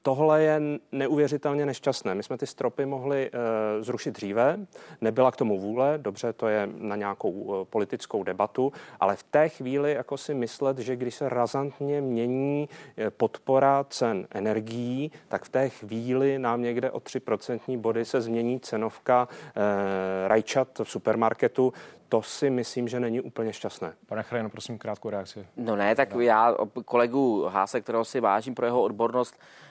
tohle 0.06 0.42
je 0.42 0.60
neuvěřitelně 0.92 1.66
nešťastné. 1.66 2.14
My 2.14 2.22
jsme 2.22 2.38
ty 2.38 2.46
stropy 2.46 2.86
mohli 2.86 3.30
e, 3.32 3.82
zrušit 3.82 4.10
dříve, 4.10 4.58
nebyla 5.00 5.30
k 5.30 5.36
tomu 5.36 5.58
vůle, 5.58 5.98
dobře, 5.98 6.32
to 6.32 6.48
je 6.48 6.68
na 6.78 6.96
nějakou 6.96 7.34
e, 7.34 7.64
politickou 7.64 8.22
debatu, 8.22 8.72
ale 9.00 9.16
v 9.16 9.22
té 9.22 9.48
chvíli 9.48 9.92
jako 9.92 10.18
si 10.18 10.34
myslet, 10.34 10.78
že 10.78 10.96
když 10.96 11.14
se 11.14 11.28
razantně 11.28 12.00
mění 12.00 12.68
e, 12.98 13.10
podpora 13.10 13.84
cen 13.88 14.26
energií, 14.30 15.12
tak 15.28 15.44
v 15.44 15.48
té 15.48 15.68
chvíli 15.68 16.38
nám 16.38 16.62
někde 16.62 16.90
o 16.90 16.98
3% 16.98 17.78
body 17.78 18.04
se 18.04 18.20
změní 18.20 18.60
cenovka 18.60 19.28
e, 19.56 20.28
rajčat 20.28 20.68
v 20.82 20.90
supermarketu, 20.90 21.72
to 22.08 22.22
si 22.22 22.50
myslím, 22.50 22.88
že 22.88 23.00
není 23.00 23.20
úplně 23.20 23.52
šťastné. 23.52 23.92
Pane 24.06 24.22
Chrajno, 24.22 24.50
prosím 24.50 24.78
krátkou 24.78 25.10
reakci. 25.10 25.46
No 25.56 25.76
ne, 25.76 25.94
tak 25.94 26.14
já 26.18 26.54
kolegu 26.84 27.44
Háse, 27.48 27.80
kterého 27.80 28.04
si 28.04 28.20
vážím 28.20 28.54
pro 28.54 28.66
jeho 28.66 28.82
odbornost, 28.82 29.34
Eh, 29.38 29.65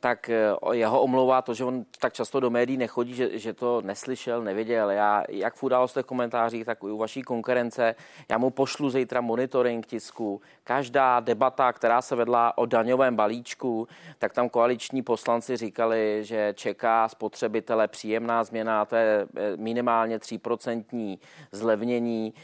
tak 0.00 0.28
eh, 0.28 0.52
jeho 0.72 1.00
omlouvá 1.00 1.42
to, 1.42 1.54
že 1.54 1.64
on 1.64 1.84
tak 2.00 2.12
často 2.12 2.40
do 2.40 2.50
médií 2.50 2.76
nechodí, 2.76 3.14
že, 3.14 3.38
že 3.38 3.52
to 3.52 3.80
neslyšel, 3.80 4.42
nevěděl. 4.42 4.90
Já 4.90 5.24
jak 5.28 5.54
v 5.54 5.62
událostech 5.62 6.06
komentářích, 6.06 6.64
tak 6.64 6.78
i 6.82 6.86
u 6.86 6.96
vaší 6.96 7.22
konkurence, 7.22 7.94
já 8.28 8.38
mu 8.38 8.50
pošlu 8.50 8.90
zítra 8.90 9.20
monitoring 9.20 9.86
tisku. 9.86 10.40
Každá 10.64 11.20
debata, 11.20 11.72
která 11.72 12.02
se 12.02 12.16
vedla 12.16 12.58
o 12.58 12.66
daňovém 12.66 13.16
balíčku, 13.16 13.88
tak 14.18 14.32
tam 14.32 14.48
koaliční 14.48 15.02
poslanci 15.02 15.56
říkali, 15.56 16.18
že 16.24 16.52
čeká 16.56 17.08
spotřebitele 17.08 17.88
příjemná 17.88 18.44
změna, 18.44 18.84
to 18.84 18.96
je 18.96 19.26
eh, 19.36 19.56
minimálně 19.56 20.18
3% 20.18 21.18
zlevnění. 21.52 22.34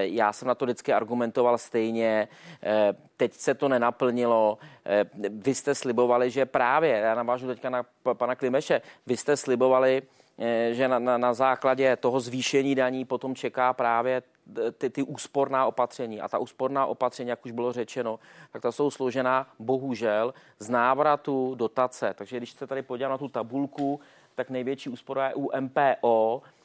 Já 0.00 0.32
jsem 0.32 0.48
na 0.48 0.54
to 0.54 0.64
vždycky 0.64 0.92
argumentoval 0.92 1.58
stejně. 1.58 2.28
Teď 3.20 3.32
se 3.32 3.54
to 3.54 3.68
nenaplnilo. 3.68 4.58
Vy 5.28 5.54
jste 5.54 5.74
slibovali 5.74 6.30
že 6.30 6.46
právě, 6.46 6.96
já 6.96 7.14
navážu 7.14 7.46
teďka 7.46 7.70
na 7.70 7.84
pana 8.12 8.34
Klimeše, 8.34 8.80
vy 9.06 9.16
jste 9.16 9.36
slibovali, 9.36 10.02
eh, 10.38 10.74
že 10.74 10.88
na, 10.88 10.98
na, 10.98 11.18
na 11.18 11.34
základě 11.34 11.96
toho 11.96 12.20
zvýšení 12.20 12.74
daní 12.74 13.04
potom 13.04 13.34
čeká 13.34 13.72
právě 13.72 14.22
ty, 14.78 14.90
ty 14.90 15.02
úsporná 15.02 15.66
opatření. 15.66 16.20
A 16.20 16.28
ta 16.28 16.38
úsporná 16.38 16.86
opatření, 16.86 17.30
jak 17.30 17.44
už 17.44 17.52
bylo 17.52 17.72
řečeno, 17.72 18.18
tak 18.52 18.62
ta 18.62 18.72
jsou 18.72 18.90
složená 18.90 19.46
bohužel 19.58 20.34
z 20.58 20.68
návratu 20.68 21.54
dotace. 21.54 22.14
Takže 22.14 22.36
když 22.36 22.52
se 22.52 22.66
tady 22.66 22.82
podívám 22.82 23.10
na 23.10 23.18
tu 23.18 23.28
tabulku, 23.28 24.00
tak 24.34 24.50
největší 24.50 24.88
úspora 24.88 25.28
je 25.28 25.34
u 25.34 25.50
MPO, 25.60 26.42
Eh, 26.42 26.59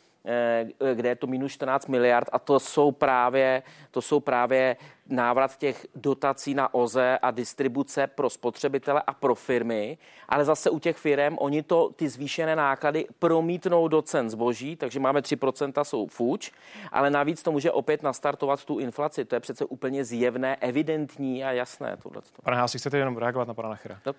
kde 0.93 1.09
je 1.09 1.15
to 1.15 1.27
minus 1.27 1.51
14 1.51 1.87
miliard 1.87 2.27
a 2.31 2.39
to 2.39 2.59
jsou 2.59 2.91
právě, 2.91 3.63
to 3.91 4.01
jsou 4.01 4.19
právě 4.19 4.77
návrat 5.09 5.57
těch 5.57 5.87
dotací 5.95 6.53
na 6.53 6.73
OZE 6.73 7.17
a 7.21 7.31
distribuce 7.31 8.07
pro 8.07 8.29
spotřebitele 8.29 9.01
a 9.07 9.13
pro 9.13 9.35
firmy, 9.35 9.97
ale 10.29 10.45
zase 10.45 10.69
u 10.69 10.79
těch 10.79 10.97
firm 10.97 11.37
oni 11.39 11.63
to, 11.63 11.89
ty 11.95 12.09
zvýšené 12.09 12.55
náklady 12.55 13.05
promítnou 13.19 13.87
do 13.87 14.01
cen 14.01 14.29
zboží, 14.29 14.75
takže 14.75 14.99
máme 14.99 15.19
3% 15.19 15.83
jsou 15.83 16.07
fuč, 16.07 16.51
ale 16.91 17.09
navíc 17.09 17.43
to 17.43 17.51
může 17.51 17.71
opět 17.71 18.03
nastartovat 18.03 18.65
tu 18.65 18.79
inflaci. 18.79 19.25
To 19.25 19.35
je 19.35 19.39
přece 19.39 19.65
úplně 19.65 20.05
zjevné, 20.05 20.55
evidentní 20.55 21.43
a 21.43 21.51
jasné. 21.51 21.97
Tohleto. 21.97 22.27
Pane 22.43 22.57
Hási, 22.57 22.77
chcete 22.77 22.97
jenom 22.97 23.17
reagovat 23.17 23.47
na 23.47 23.53
pana 23.53 23.69
Nachera? 23.69 23.99
No. 24.05 24.13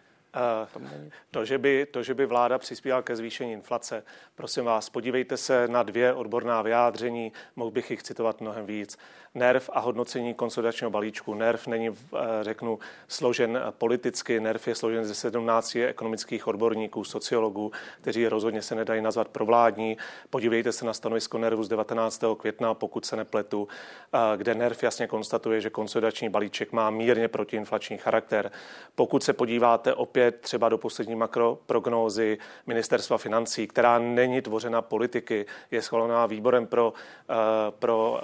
To 1.31 1.45
že, 1.45 1.59
by, 1.59 1.87
to, 1.91 2.03
že 2.03 2.15
by 2.15 2.27
vláda 2.27 2.59
přispívala 2.59 3.03
ke 3.03 3.17
zvýšení 3.17 3.53
inflace, 3.53 4.05
prosím 4.35 4.65
vás, 4.65 4.91
podívejte 4.91 5.37
se 5.37 5.69
na 5.69 5.83
dvě 5.83 6.13
odborná 6.13 6.63
vyjádření, 6.63 7.33
mohl 7.57 7.71
bych 7.71 7.91
jich 7.91 8.03
citovat 8.03 8.41
mnohem 8.41 8.67
víc. 8.67 8.99
NERV 9.37 9.71
a 9.73 9.81
hodnocení 9.81 10.35
konsolidačního 10.35 10.91
balíčku. 10.91 11.35
NERV 11.35 11.67
není, 11.67 11.89
eh, 11.89 12.19
řeknu, 12.43 12.79
složen 13.09 13.61
politicky, 13.71 14.41
NERV 14.41 14.69
je 14.69 14.75
složen 14.75 15.05
ze 15.05 15.15
17 15.15 15.85
ekonomických 15.85 16.47
odborníků, 16.47 17.05
sociologů, 17.05 17.73
kteří 18.01 18.29
rozhodně 18.29 18.63
se 18.63 18.75
nedají 18.75 19.03
nazvat 19.03 19.29
provládní. 19.29 19.97
Podívejte 20.31 20.73
se 20.73 20.85
na 20.85 20.93
stanovisko 20.93 21.39
NERVu 21.39 21.65
z 21.65 21.69
19. 21.69 22.37
května, 22.37 22.75
pokud 22.75 23.07
se 23.07 23.17
nepletu, 23.17 23.69
eh, 24.15 24.37
kde 24.37 24.55
NERV 24.55 24.83
jasně 24.83 25.07
konstatuje, 25.07 25.61
že 25.61 25.71
konsolidační 25.71 26.29
balíček 26.29 26.73
má 26.73 26.91
mírně 26.91 27.29
protiinflační 27.29 27.99
charakter. 27.99 28.51
Pokud 28.95 29.25
se 29.25 29.33
podíváte 29.33 29.95
opět 29.95 30.26
třeba 30.31 30.69
do 30.69 30.79
poslední 30.79 31.15
makroprognózy 31.15 32.39
ministerstva 32.67 33.19
financí, 33.19 33.67
která 33.67 33.99
není 33.99 34.43
tvořena 34.43 34.83
politiky, 34.83 35.47
je 35.71 35.83
schválená 35.83 36.27
výborem 36.27 36.67
pro, 36.67 36.93
eh, 37.31 37.35
pro 37.71 38.21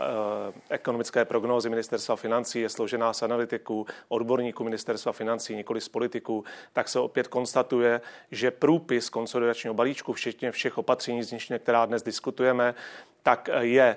ekonomické 0.68 1.02
ekonomické 1.02 1.25
prognózy 1.25 1.71
ministerstva 1.71 2.16
financí 2.16 2.61
je 2.61 2.68
složená 2.68 3.12
z 3.12 3.23
analytiků, 3.23 3.87
odborníků 4.09 4.64
ministerstva 4.64 5.12
financí, 5.12 5.56
nikoli 5.56 5.80
z 5.80 5.88
politiků, 5.88 6.44
tak 6.73 6.88
se 6.88 7.00
opět 7.00 7.28
konstatuje, 7.28 8.00
že 8.30 8.50
průpis 8.50 9.11
konsolidačního 9.11 9.75
balíčku, 9.75 10.12
včetně 10.12 10.52
všech 10.52 10.78
opatření, 10.78 11.23
z 11.23 11.32
nich 11.32 11.50
některá 11.50 11.87
dnes 11.87 12.02
diskutujeme, 12.02 12.75
tak 13.23 13.49
je 13.61 13.97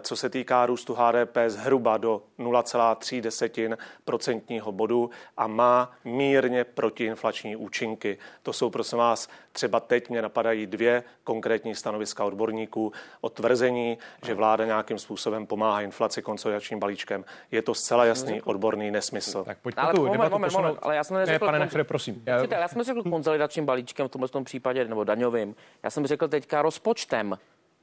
co 0.00 0.16
se 0.16 0.30
týká 0.30 0.66
růstu 0.66 0.94
HDP 0.94 1.36
zhruba 1.46 1.96
do 1.96 2.22
0,3 2.38 3.76
procentního 4.04 4.72
bodu 4.72 5.10
a 5.36 5.46
má 5.46 5.92
mírně 6.04 6.64
protiinflační 6.64 7.56
účinky. 7.56 8.18
To 8.42 8.52
jsou, 8.52 8.70
prosím 8.70 8.98
vás, 8.98 9.28
třeba 9.52 9.80
teď 9.80 10.08
mě 10.08 10.22
napadají 10.22 10.66
dvě 10.66 11.04
konkrétní 11.24 11.74
stanoviska 11.74 12.24
odborníků 12.24 12.92
o 13.20 13.28
tvrzení, 13.28 13.98
že 14.26 14.34
vláda 14.34 14.64
nějakým 14.64 14.98
způsobem 14.98 15.46
pomáhá 15.46 15.80
inflaci 15.80 16.22
konsolidačním 16.22 16.80
balíčkem. 16.80 17.24
Je 17.50 17.62
to 17.62 17.74
zcela 17.74 18.04
jasný 18.04 18.42
odborný 18.42 18.90
nesmysl. 18.90 19.44
Tak 19.44 19.58
pojďme 19.58 19.82
ale 19.82 19.94
tu 19.94 20.06
moment, 20.06 20.30
moment, 20.30 20.52
moment, 20.52 20.78
ale 20.82 20.96
já 20.96 21.04
jsem 21.04 21.16
neřekl, 21.16 21.44
ne, 21.44 21.46
pane 21.46 21.58
Nechre, 21.58 21.84
prosím. 21.84 22.22
Já... 22.26 22.46
já 22.58 22.68
jsem 22.68 22.82
řekl 22.82 23.02
konsolidačním 23.02 23.66
balíčkem 23.66 24.08
v 24.08 24.10
tomhle 24.10 24.44
případě, 24.44 24.84
nebo 24.84 25.04
daňovým. 25.04 25.54
Já 25.82 25.90
jsem 25.90 26.06
řekl 26.06 26.28
teďka 26.28 26.62
rozpočtem. 26.62 27.38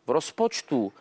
V 0.08 0.12
rozpočtu 0.12 0.94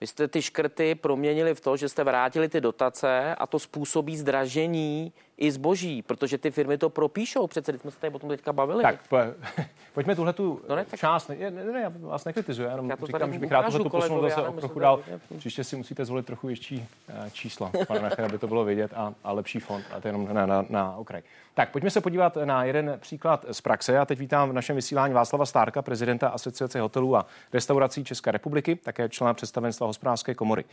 vy 0.00 0.06
jste 0.06 0.28
ty 0.28 0.42
škrty 0.42 0.94
proměnili 0.94 1.54
v 1.54 1.60
to, 1.60 1.76
že 1.76 1.88
jste 1.88 2.04
vrátili 2.04 2.48
ty 2.48 2.60
dotace 2.60 3.34
a 3.34 3.46
to 3.46 3.58
způsobí 3.58 4.16
zdražení 4.16 5.12
i 5.38 5.50
zboží, 5.50 6.02
protože 6.02 6.38
ty 6.38 6.50
firmy 6.50 6.78
to 6.78 6.90
propíšou. 6.90 7.46
Přece 7.46 7.78
jsme 7.78 7.90
se 7.90 8.00
tady 8.00 8.14
o 8.14 8.18
tom 8.18 8.28
teďka 8.28 8.52
bavili. 8.52 8.82
Tak 8.82 9.08
po, 9.08 9.16
pojďme 9.94 10.16
tuhle 10.16 10.32
tu 10.32 10.60
No 10.68 10.76
ne, 10.76 10.84
tak- 10.84 11.00
část. 11.00 11.28
Ne, 11.28 11.36
ne, 11.50 11.64
ne, 11.64 11.80
já 11.80 11.92
vás 12.00 12.24
nekritizuji, 12.24 12.68
jenom 12.68 12.90
Já 12.90 12.96
to 12.96 13.06
říkám, 13.06 13.32
že 13.32 13.38
bych 13.38 13.50
rád 13.52 13.72
tohle 13.72 13.90
posunul 13.90 14.22
zase 14.22 14.40
o 14.42 14.52
trochu 14.52 14.78
dál. 14.78 15.00
Příště 15.38 15.64
si 15.64 15.76
musíte 15.76 16.04
zvolit 16.04 16.26
trochu 16.26 16.46
větší 16.46 16.88
eh, 17.08 17.30
číslo, 17.30 17.70
pane 17.86 18.00
Nacher, 18.00 18.24
aby 18.24 18.38
to 18.38 18.46
bylo 18.46 18.64
vidět 18.64 18.92
a, 18.94 19.14
a 19.24 19.32
lepší 19.32 19.60
fond, 19.60 19.84
a 19.96 20.00
to 20.00 20.08
jenom 20.08 20.34
na, 20.34 20.46
na, 20.46 20.64
na 20.68 20.96
okraj. 20.96 21.22
Tak 21.54 21.70
pojďme 21.70 21.90
se 21.90 22.00
podívat 22.00 22.38
na 22.44 22.64
jeden 22.64 22.98
příklad 23.00 23.44
z 23.52 23.60
praxe. 23.60 23.92
Já 23.92 24.04
teď 24.04 24.18
vítám 24.18 24.50
v 24.50 24.52
našem 24.52 24.76
vysílání 24.76 25.14
Václava 25.14 25.46
Stárka, 25.46 25.82
prezidenta 25.82 26.28
Asociace 26.28 26.80
hotelů 26.80 27.16
a 27.16 27.26
restaurací 27.52 28.04
České 28.04 28.32
republiky, 28.32 28.76
také 28.76 29.08
člena 29.08 29.34
představenstva 29.34 29.86
hospodářské 29.86 30.34
komory. 30.34 30.64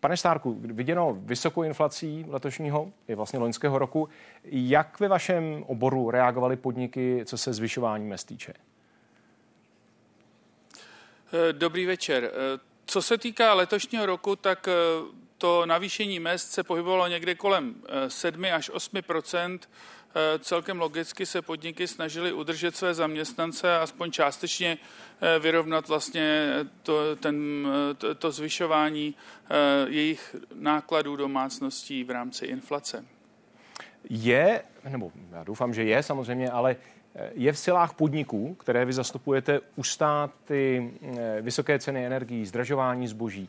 Pane 0.00 0.16
Stárku, 0.16 0.56
viděno 0.60 1.16
vysokou 1.20 1.62
inflací 1.62 2.24
letošního 2.28 2.92
i 3.08 3.14
vlastně 3.14 3.38
loňského 3.38 3.78
roku, 3.78 4.08
jak 4.44 5.00
ve 5.00 5.08
vašem 5.08 5.64
oboru 5.66 6.10
reagovaly 6.10 6.56
podniky, 6.56 7.22
co 7.24 7.38
se 7.38 7.52
zvyšování 7.52 8.04
mest 8.04 8.24
týče? 8.24 8.52
Eh, 11.32 11.52
Dobrý 11.52 11.86
večer. 11.86 12.24
Eh, 12.24 12.30
Co 12.88 13.02
se 13.02 13.18
týká 13.18 13.54
letošního 13.54 14.06
roku, 14.06 14.36
tak 14.36 14.68
eh, 14.68 14.72
to 15.38 15.66
navýšení 15.66 16.20
mest 16.20 16.50
se 16.50 16.62
pohybovalo 16.62 17.08
někde 17.08 17.34
kolem 17.34 17.74
eh, 17.88 18.10
7 18.10 18.44
až 18.44 18.70
8 18.70 18.96
Eh, 18.96 19.58
Celkem 20.38 20.80
logicky 20.80 21.26
se 21.26 21.42
podniky 21.42 21.88
snažily 21.88 22.32
udržet 22.32 22.76
své 22.76 22.94
zaměstnance 22.94 23.76
a 23.76 23.82
aspoň 23.82 24.10
částečně 24.10 24.78
eh, 25.20 25.38
vyrovnat 25.38 25.88
vlastně 25.88 26.50
to, 26.82 27.16
ten, 27.16 27.68
eh, 27.90 27.94
to, 27.94 28.14
to 28.14 28.30
zvyšování 28.30 29.14
eh, 29.14 29.54
jejich 29.88 30.36
nákladů 30.54 31.16
domácností 31.16 32.04
v 32.04 32.10
rámci 32.10 32.46
inflace. 32.46 33.04
Je, 34.10 34.62
nebo 34.88 35.12
já 35.32 35.44
doufám, 35.44 35.74
že 35.74 35.84
je 35.84 36.02
samozřejmě, 36.02 36.50
ale 36.50 36.76
eh, 37.14 37.30
je 37.34 37.52
v 37.52 37.58
silách 37.58 37.94
podniků, 37.94 38.54
které 38.54 38.84
vy 38.84 38.92
zastupujete, 38.92 39.60
ustát 39.76 40.30
ty 40.44 40.92
eh, 41.02 41.42
vysoké 41.42 41.78
ceny 41.78 42.06
energií, 42.06 42.46
zdražování 42.46 43.08
zboží. 43.08 43.48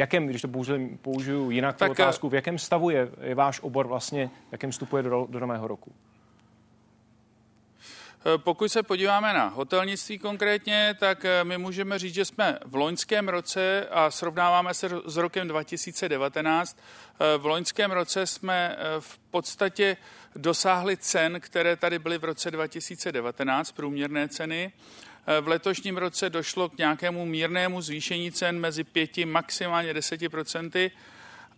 Jakém, 0.00 0.26
když 0.26 0.42
to 0.42 0.48
použiju, 0.48 0.98
použiju 1.02 1.50
jinak 1.50 1.74
tu 1.74 1.78
Tak, 1.78 1.88
eh, 1.88 1.92
otázku, 1.92 2.28
v 2.28 2.34
jakém 2.34 2.58
stavu 2.58 2.90
je, 2.90 3.08
je 3.20 3.34
váš 3.34 3.60
obor 3.60 3.86
vlastně, 3.86 4.30
v 4.48 4.52
jakém 4.52 4.70
vstupuje 4.70 5.02
do, 5.02 5.26
do 5.30 5.40
nového 5.40 5.68
roku? 5.68 5.92
Eh, 8.24 8.38
Pokud 8.38 8.68
se 8.68 8.82
podíváme 8.82 9.32
na 9.32 9.48
hotelnictví 9.48 10.18
konkrétně, 10.18 10.94
tak 11.00 11.24
eh, 11.24 11.44
my 11.44 11.58
můžeme 11.58 11.98
říct, 11.98 12.14
že 12.14 12.24
jsme 12.24 12.58
v 12.64 12.74
loňském 12.74 13.28
roce 13.28 13.86
a 13.90 14.10
srovnáváme 14.10 14.74
se 14.74 14.88
s 15.06 15.16
rokem 15.16 15.48
2019. 15.48 16.78
eh, 17.20 17.38
V 17.38 17.46
loňském 17.46 17.90
roce 17.90 18.26
jsme 18.26 18.76
v 19.00 19.18
podstatě 19.18 19.96
dosáhli 20.36 20.96
cen, 20.96 21.40
které 21.40 21.76
tady 21.76 21.98
byly 21.98 22.18
v 22.18 22.24
roce 22.24 22.50
2019, 22.50 23.72
průměrné 23.72 24.28
ceny. 24.28 24.72
Eh, 25.26 25.40
V 25.40 25.48
letošním 25.48 25.96
roce 25.96 26.30
došlo 26.30 26.68
k 26.68 26.78
nějakému 26.78 27.26
mírnému 27.26 27.80
zvýšení 27.80 28.32
cen 28.32 28.60
mezi 28.60 28.84
5 28.84 29.24
maximálně 29.26 29.94
10% 29.94 30.90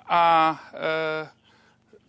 a 0.08 0.60
eh, 0.74 1.28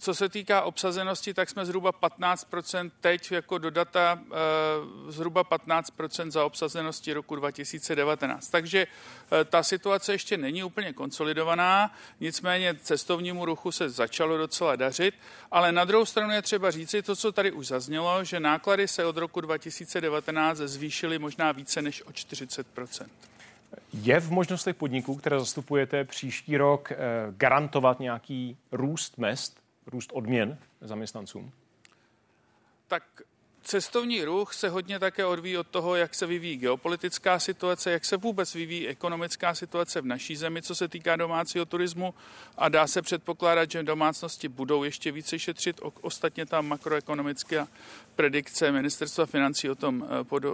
co 0.04 0.14
se 0.14 0.30
týká 0.30 0.62
obsazenosti, 0.62 1.34
tak 1.34 1.50
jsme 1.50 1.66
zhruba 1.66 1.92
15% 1.92 2.92
teď 3.02 3.32
jako 3.32 3.58
do 3.58 3.70
data 3.70 4.20
eh, 4.22 5.12
zhruba 5.12 5.44
15% 5.44 6.32
za 6.32 6.46
obsazenosti 6.46 7.14
roku 7.14 7.36
2019. 7.36 8.50
Takže 8.50 8.88
eh, 8.88 9.46
ta 9.46 9.64
situace 9.64 10.12
ještě 10.14 10.38
není 10.38 10.64
úplně 10.64 10.94
konsolidovaná, 10.94 11.96
nicméně 12.20 12.76
cestovnímu 12.82 13.46
ruchu 13.46 13.72
se 13.72 13.90
začalo 13.90 14.38
docela 14.38 14.76
dařit, 14.76 15.16
ale 15.52 15.72
na 15.72 15.86
druhou 15.86 16.06
stranu 16.06 16.34
je 16.34 16.42
třeba 16.42 16.72
říci 16.72 17.02
to, 17.02 17.16
co 17.16 17.32
tady 17.32 17.52
už 17.52 17.68
zaznělo, 17.68 18.24
že 18.24 18.40
náklady 18.40 18.88
se 18.88 19.06
od 19.06 19.18
roku 19.18 19.42
2019 19.42 20.58
zvýšily 20.58 21.20
možná 21.20 21.52
více 21.52 21.82
než 21.82 22.02
o 22.02 22.10
40%. 22.10 23.06
Je 23.94 24.20
v 24.20 24.32
možnostech 24.32 24.76
podniků, 24.76 25.16
které 25.16 25.40
zastupujete 25.40 26.04
příští 26.04 26.58
rok, 26.58 26.92
eh, 26.92 26.98
garantovat 27.30 28.00
nějaký 28.00 28.58
růst 28.72 29.18
mest, 29.18 29.62
růst 29.88 30.10
odměn 30.13 30.58
zaměstnancům? 30.82 31.52
Tak 32.88 33.04
cestovní 33.63 34.24
ruch 34.24 34.54
se 34.54 34.70
hodně 34.70 35.00
také 35.00 35.25
odvíjí 35.25 35.58
od 35.58 35.68
toho, 35.68 35.96
jak 35.96 36.16
se 36.16 36.25
vyvíjí 36.25 36.58
geopolitická 36.58 37.40
situace, 37.40 37.92
jak 37.92 38.06
se 38.06 38.18
vůbec 38.18 38.54
vyvíjí 38.54 38.88
ekonomická 38.88 39.56
situace 39.56 40.02
v 40.02 40.06
naší 40.06 40.36
zemi, 40.36 40.62
co 40.62 40.75
se 40.75 40.88
týká 40.88 41.16
domácího 41.16 41.66
turismu 41.66 42.13
a 42.58 42.70
dá 42.70 42.88
se 42.88 43.02
předpokládat, 43.02 43.72
že 43.72 43.84
domácnosti 43.84 44.48
budou 44.48 44.84
ještě 44.84 45.12
více 45.12 45.40
šetřit. 45.40 45.82
Ostatně 46.02 46.46
ta 46.46 46.62
makroekonomická 46.62 47.68
predikce 48.16 48.72
ministerstva 48.72 49.25
financí 49.25 49.70
o 49.70 49.75
tom 49.75 50.08
eh, 50.10 50.38
eh, 50.38 50.50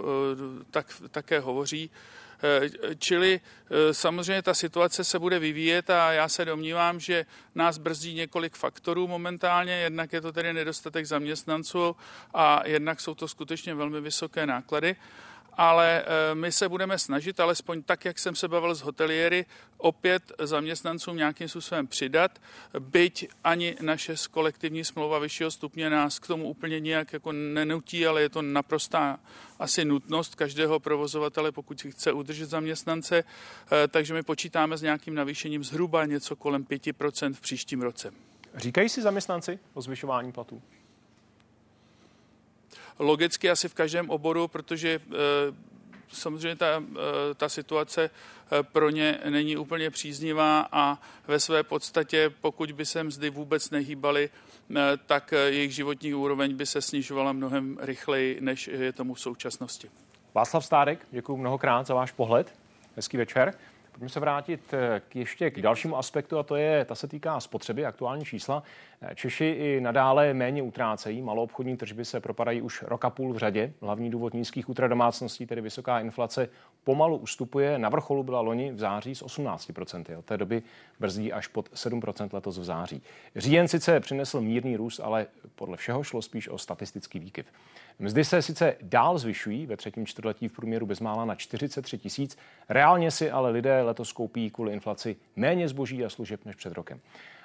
tak, 0.70 1.02
také 1.10 1.40
hovoří. 1.40 1.90
Eh, 2.42 2.94
Čili 2.98 3.40
eh, 3.40 3.94
samozřejmě 3.94 4.42
ta 4.42 4.54
situace 4.54 5.04
se 5.04 5.18
bude 5.18 5.38
vyvíjet 5.38 5.90
a 5.90 6.12
já 6.12 6.28
se 6.28 6.44
domnívám, 6.44 7.00
že 7.00 7.26
nás 7.54 7.78
brzdí 7.78 8.14
několik 8.14 8.56
faktorů 8.56 9.08
momentálně. 9.08 9.72
Jednak 9.72 10.12
je 10.12 10.20
to 10.20 10.32
tedy 10.32 10.52
nedostatek 10.52 11.06
zaměstnanců 11.06 11.96
a 12.34 12.62
jednak 12.66 13.00
jsou 13.00 13.14
to 13.14 13.28
skutečně 13.28 13.74
velmi 13.74 14.00
vysoké 14.00 14.46
náklady. 14.46 14.96
Ale 15.60 16.02
eh, 16.02 16.34
my 16.34 16.52
se 16.52 16.68
budeme 16.68 16.98
snažit, 16.98 17.40
alespoň 17.40 17.82
tak, 17.82 18.04
jak 18.04 18.18
jsem 18.18 18.34
se 18.34 18.48
bavil 18.48 18.74
s 18.74 18.82
hoteliéry, 18.82 19.46
opět 19.76 20.32
zaměstnancům 20.38 21.16
nějakým 21.16 21.48
způsobem 21.48 21.86
přidat, 21.86 22.38
byť 22.78 23.28
ani 23.44 23.76
naše 23.80 24.14
kolektivní 24.30 24.84
smlouva 24.84 25.18
vyššího 25.18 25.50
stupně 25.50 25.90
nás 25.90 26.18
k 26.18 26.26
tomu 26.26 26.48
úplně 26.48 26.80
nijak 26.80 27.12
jako 27.12 27.32
nenutí, 27.32 28.06
ale 28.06 28.22
je 28.22 28.28
to 28.28 28.42
naprostá 28.42 29.20
asi 29.58 29.84
nutnost 29.84 30.34
každého 30.34 30.80
provozovatele, 30.80 31.52
pokud 31.52 31.80
si 31.80 31.90
chce 31.90 32.12
udržet 32.12 32.46
zaměstnance, 32.46 33.24
Eh, 33.72 33.88
takže 33.88 34.14
my 34.14 34.22
počítáme 34.22 34.76
s 34.76 34.82
nějakým 34.82 35.14
navýšením 35.14 35.64
zhruba 35.64 36.06
něco 36.06 36.36
kolem 36.36 36.64
5% 36.64 37.34
v 37.34 37.40
příštím 37.40 37.82
roce. 37.82 38.12
Říkají 38.54 38.88
si 38.88 39.02
zaměstnanci 39.02 39.58
o 39.74 39.82
zvyšování 39.82 40.32
platů? 40.32 40.62
Logicky 43.00 43.50
asi 43.50 43.68
v 43.68 43.74
každém 43.74 44.10
oboru, 44.10 44.48
protože 44.48 45.00
eh, 45.10 45.70
samozřejmě 46.12 46.56
ta, 46.56 46.82
eh, 46.92 47.34
ta 47.34 47.48
situace 47.48 48.10
eh, 48.10 48.62
pro 48.62 48.90
ně 48.90 49.18
není 49.28 49.56
úplně 49.56 49.90
příznivá 49.90 50.68
a 50.72 50.98
ve 51.26 51.40
své 51.40 51.62
podstatě, 51.62 52.30
pokud 52.40 52.72
by 52.72 52.86
se 52.86 53.04
mzdy 53.04 53.30
vůbec 53.30 53.70
nehýbaly, 53.70 54.30
eh, 54.30 54.80
tak 55.06 55.34
jejich 55.46 55.74
životní 55.74 56.14
úroveň 56.14 56.56
by 56.56 56.66
se 56.66 56.82
snižovala 56.82 57.32
mnohem 57.32 57.78
rychleji, 57.80 58.40
než 58.40 58.68
je 58.68 58.92
tomu 58.92 59.14
v 59.14 59.20
současnosti. 59.20 59.90
Václav 60.34 60.64
Stárek, 60.64 61.06
děkuji 61.10 61.36
mnohokrát 61.36 61.86
za 61.86 61.94
váš 61.94 62.12
pohled. 62.12 62.54
Hezký 62.96 63.16
večer. 63.16 63.54
Pojďme 63.90 64.08
se 64.08 64.20
vrátit 64.20 64.74
eh, 64.74 65.02
k 65.08 65.16
ještě 65.16 65.50
k 65.50 65.62
dalšímu 65.62 65.96
aspektu 65.96 66.38
a 66.38 66.42
to 66.42 66.56
je, 66.56 66.84
ta 66.84 66.94
se 66.94 67.08
týká 67.08 67.40
spotřeby, 67.40 67.86
aktuální 67.86 68.24
čísla. 68.24 68.62
Eh, 69.02 69.14
Češi 69.14 69.44
i 69.44 69.80
nadále 69.80 70.34
méně 70.34 70.62
utrácejí, 70.62 71.22
maloobchodní 71.22 71.76
tržby 71.76 72.04
se 72.04 72.20
propadají 72.20 72.62
už 72.62 72.82
roka 72.82 73.10
půl 73.10 73.32
v 73.32 73.38
řadě. 73.38 73.72
Hlavní 73.80 74.10
důvod 74.10 74.34
nízkých 74.34 74.68
útra 74.68 74.88
domácností, 74.88 75.46
tedy 75.46 75.60
vysoká 75.60 76.00
inflace, 76.00 76.48
pomalu 76.84 77.16
ustupuje. 77.16 77.78
Na 77.78 77.88
vrcholu 77.88 78.22
byla 78.22 78.40
loni 78.40 78.72
v 78.72 78.78
září 78.78 79.14
z 79.14 79.22
18%. 79.22 80.18
Od 80.18 80.24
té 80.24 80.36
doby 80.36 80.62
brzdí 81.00 81.32
až 81.32 81.46
pod 81.46 81.70
7% 81.70 82.28
letos 82.32 82.58
v 82.58 82.64
září. 82.64 83.02
Říjen 83.36 83.68
sice 83.68 84.00
přinesl 84.00 84.40
mírný 84.40 84.76
růst, 84.76 85.00
ale 85.00 85.26
podle 85.54 85.76
všeho 85.76 86.02
šlo 86.02 86.22
spíš 86.22 86.48
o 86.48 86.58
statistický 86.58 87.18
výkyv. 87.18 87.46
Mzdy 87.98 88.24
se 88.24 88.42
sice 88.42 88.76
dál 88.82 89.18
zvyšují, 89.18 89.66
ve 89.66 89.76
třetím 89.76 90.06
čtvrtletí 90.06 90.48
v 90.48 90.52
průměru 90.52 90.86
bezmála 90.86 91.24
na 91.24 91.34
43 91.34 91.98
tisíc, 91.98 92.38
reálně 92.68 93.10
si 93.10 93.30
ale 93.30 93.50
lidé 93.50 93.82
letos 93.82 94.12
koupí 94.12 94.50
kvůli 94.50 94.72
inflaci 94.72 95.16
méně 95.36 95.68
zboží 95.68 96.04
a 96.04 96.10
služeb 96.10 96.44
než 96.44 96.56
před 96.56 96.72
rokem. 96.72 97.00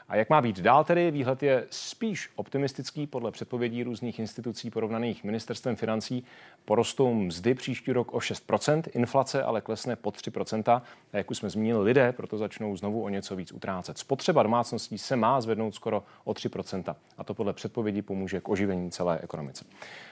A 0.09 0.15
jak 0.15 0.29
má 0.29 0.41
být 0.41 0.59
dál 0.59 0.83
tedy? 0.83 1.11
Výhled 1.11 1.43
je 1.43 1.65
spíš 1.69 2.29
optimistický 2.35 3.07
podle 3.07 3.31
předpovědí 3.31 3.83
různých 3.83 4.19
institucí 4.19 4.69
porovnaných 4.69 5.23
ministerstvem 5.23 5.75
financí. 5.75 6.25
Porostou 6.65 7.13
mzdy 7.13 7.53
příští 7.53 7.91
rok 7.91 8.13
o 8.13 8.17
6%, 8.17 8.83
inflace 8.93 9.43
ale 9.43 9.61
klesne 9.61 9.95
pod 9.95 10.17
3%. 10.17 10.71
A 10.71 10.81
jak 11.13 11.31
už 11.31 11.37
jsme 11.37 11.49
zmínili, 11.49 11.83
lidé 11.83 12.11
proto 12.11 12.37
začnou 12.37 12.77
znovu 12.77 13.03
o 13.03 13.09
něco 13.09 13.35
víc 13.35 13.51
utrácet. 13.51 13.97
Spotřeba 13.97 14.43
domácností 14.43 14.97
se 14.97 15.15
má 15.15 15.41
zvednout 15.41 15.75
skoro 15.75 16.03
o 16.23 16.31
3%. 16.31 16.95
A 17.17 17.23
to 17.23 17.33
podle 17.33 17.53
předpovědí 17.53 18.01
pomůže 18.01 18.41
k 18.41 18.49
oživení 18.49 18.91
celé 18.91 19.19
ekonomice. 19.19 19.65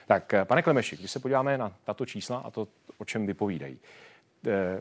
Tak, 0.06 0.34
pane 0.44 0.62
Klemeši, 0.62 0.96
když 0.96 1.10
se 1.10 1.18
podíváme 1.18 1.58
na 1.58 1.72
tato 1.84 2.06
čísla 2.06 2.38
a 2.38 2.50
to, 2.50 2.68
o 2.98 3.04
čem 3.04 3.26
vypovídají. 3.26 3.78
Eh, 4.46 4.80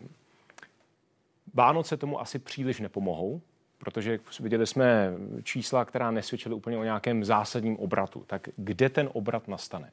Vánoce 1.54 1.98
tomu 1.98 2.22
asi 2.22 2.40
příliš 2.40 2.80
nepomohou, 2.80 3.42
protože 3.84 4.20
viděli 4.40 4.68
jsme 4.68 5.14
čísla, 5.44 5.86
která 5.86 6.12
nesvědčily 6.12 6.56
úplně 6.56 6.78
o 6.78 6.84
nějakém 6.84 7.26
zásadním 7.26 7.78
obratu. 7.78 8.24
Tak 8.28 8.50
kde 8.56 8.90
ten 8.90 9.10
obrat 9.14 9.48
nastane? 9.48 9.92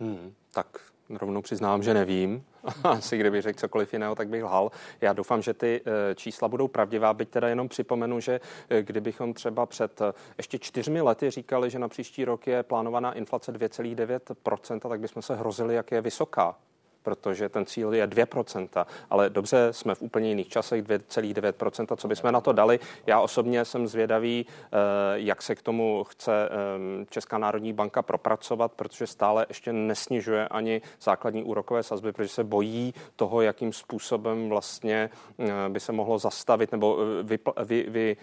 Hmm, 0.00 0.32
tak 0.52 0.66
rovnou 1.10 1.42
přiznám, 1.42 1.82
že 1.82 1.94
nevím. 1.94 2.44
Asi 2.84 3.18
kdyby 3.18 3.40
řekl 3.40 3.58
cokoliv 3.58 3.92
jiného, 3.92 4.14
tak 4.14 4.28
bych 4.28 4.44
lhal. 4.44 4.70
Já 5.00 5.12
doufám, 5.12 5.42
že 5.42 5.54
ty 5.54 5.80
eh, 5.84 6.14
čísla 6.14 6.48
budou 6.48 6.68
pravdivá, 6.68 7.14
byť 7.14 7.28
teda 7.28 7.48
jenom 7.48 7.68
připomenu, 7.68 8.20
že 8.20 8.40
eh, 8.70 8.82
kdybychom 8.82 9.34
třeba 9.34 9.66
před 9.66 10.00
eh, 10.00 10.12
ještě 10.38 10.58
čtyřmi 10.58 11.00
lety 11.00 11.30
říkali, 11.30 11.70
že 11.70 11.78
na 11.78 11.88
příští 11.88 12.24
rok 12.24 12.46
je 12.46 12.62
plánovaná 12.62 13.12
inflace 13.12 13.52
2,9%, 13.52 14.88
tak 14.88 15.00
bychom 15.00 15.22
se 15.22 15.36
hrozili, 15.36 15.74
jak 15.74 15.92
je 15.92 16.00
vysoká 16.00 16.56
protože 17.02 17.48
ten 17.48 17.66
cíl 17.66 17.94
je 17.94 18.06
2%, 18.06 18.86
ale 19.10 19.30
dobře, 19.30 19.68
jsme 19.70 19.94
v 19.94 20.02
úplně 20.02 20.28
jiných 20.28 20.48
časech, 20.48 20.84
2,9%, 20.84 21.96
co 21.96 22.08
bychom 22.08 22.32
na 22.32 22.40
to 22.40 22.52
dali. 22.52 22.80
Já 23.06 23.20
osobně 23.20 23.64
jsem 23.64 23.86
zvědavý, 23.86 24.46
eh, 24.46 24.68
jak 25.14 25.42
se 25.42 25.54
k 25.54 25.62
tomu 25.62 26.04
chce 26.04 26.48
eh, 26.48 27.04
Česká 27.10 27.38
národní 27.38 27.72
banka 27.72 28.02
propracovat, 28.02 28.72
protože 28.72 29.06
stále 29.06 29.46
ještě 29.48 29.72
nesnižuje 29.72 30.48
ani 30.48 30.82
základní 31.00 31.44
úrokové 31.44 31.82
sazby, 31.82 32.12
protože 32.12 32.28
se 32.28 32.44
bojí 32.44 32.94
toho, 33.16 33.42
jakým 33.42 33.72
způsobem 33.72 34.48
vlastně 34.48 35.10
eh, 35.38 35.68
by 35.68 35.80
se 35.80 35.92
mohlo 35.92 36.18
zastavit 36.18 36.72
nebo 36.72 36.98
vy, 37.22 37.38
vy, 37.64 37.86
vy 37.88 38.16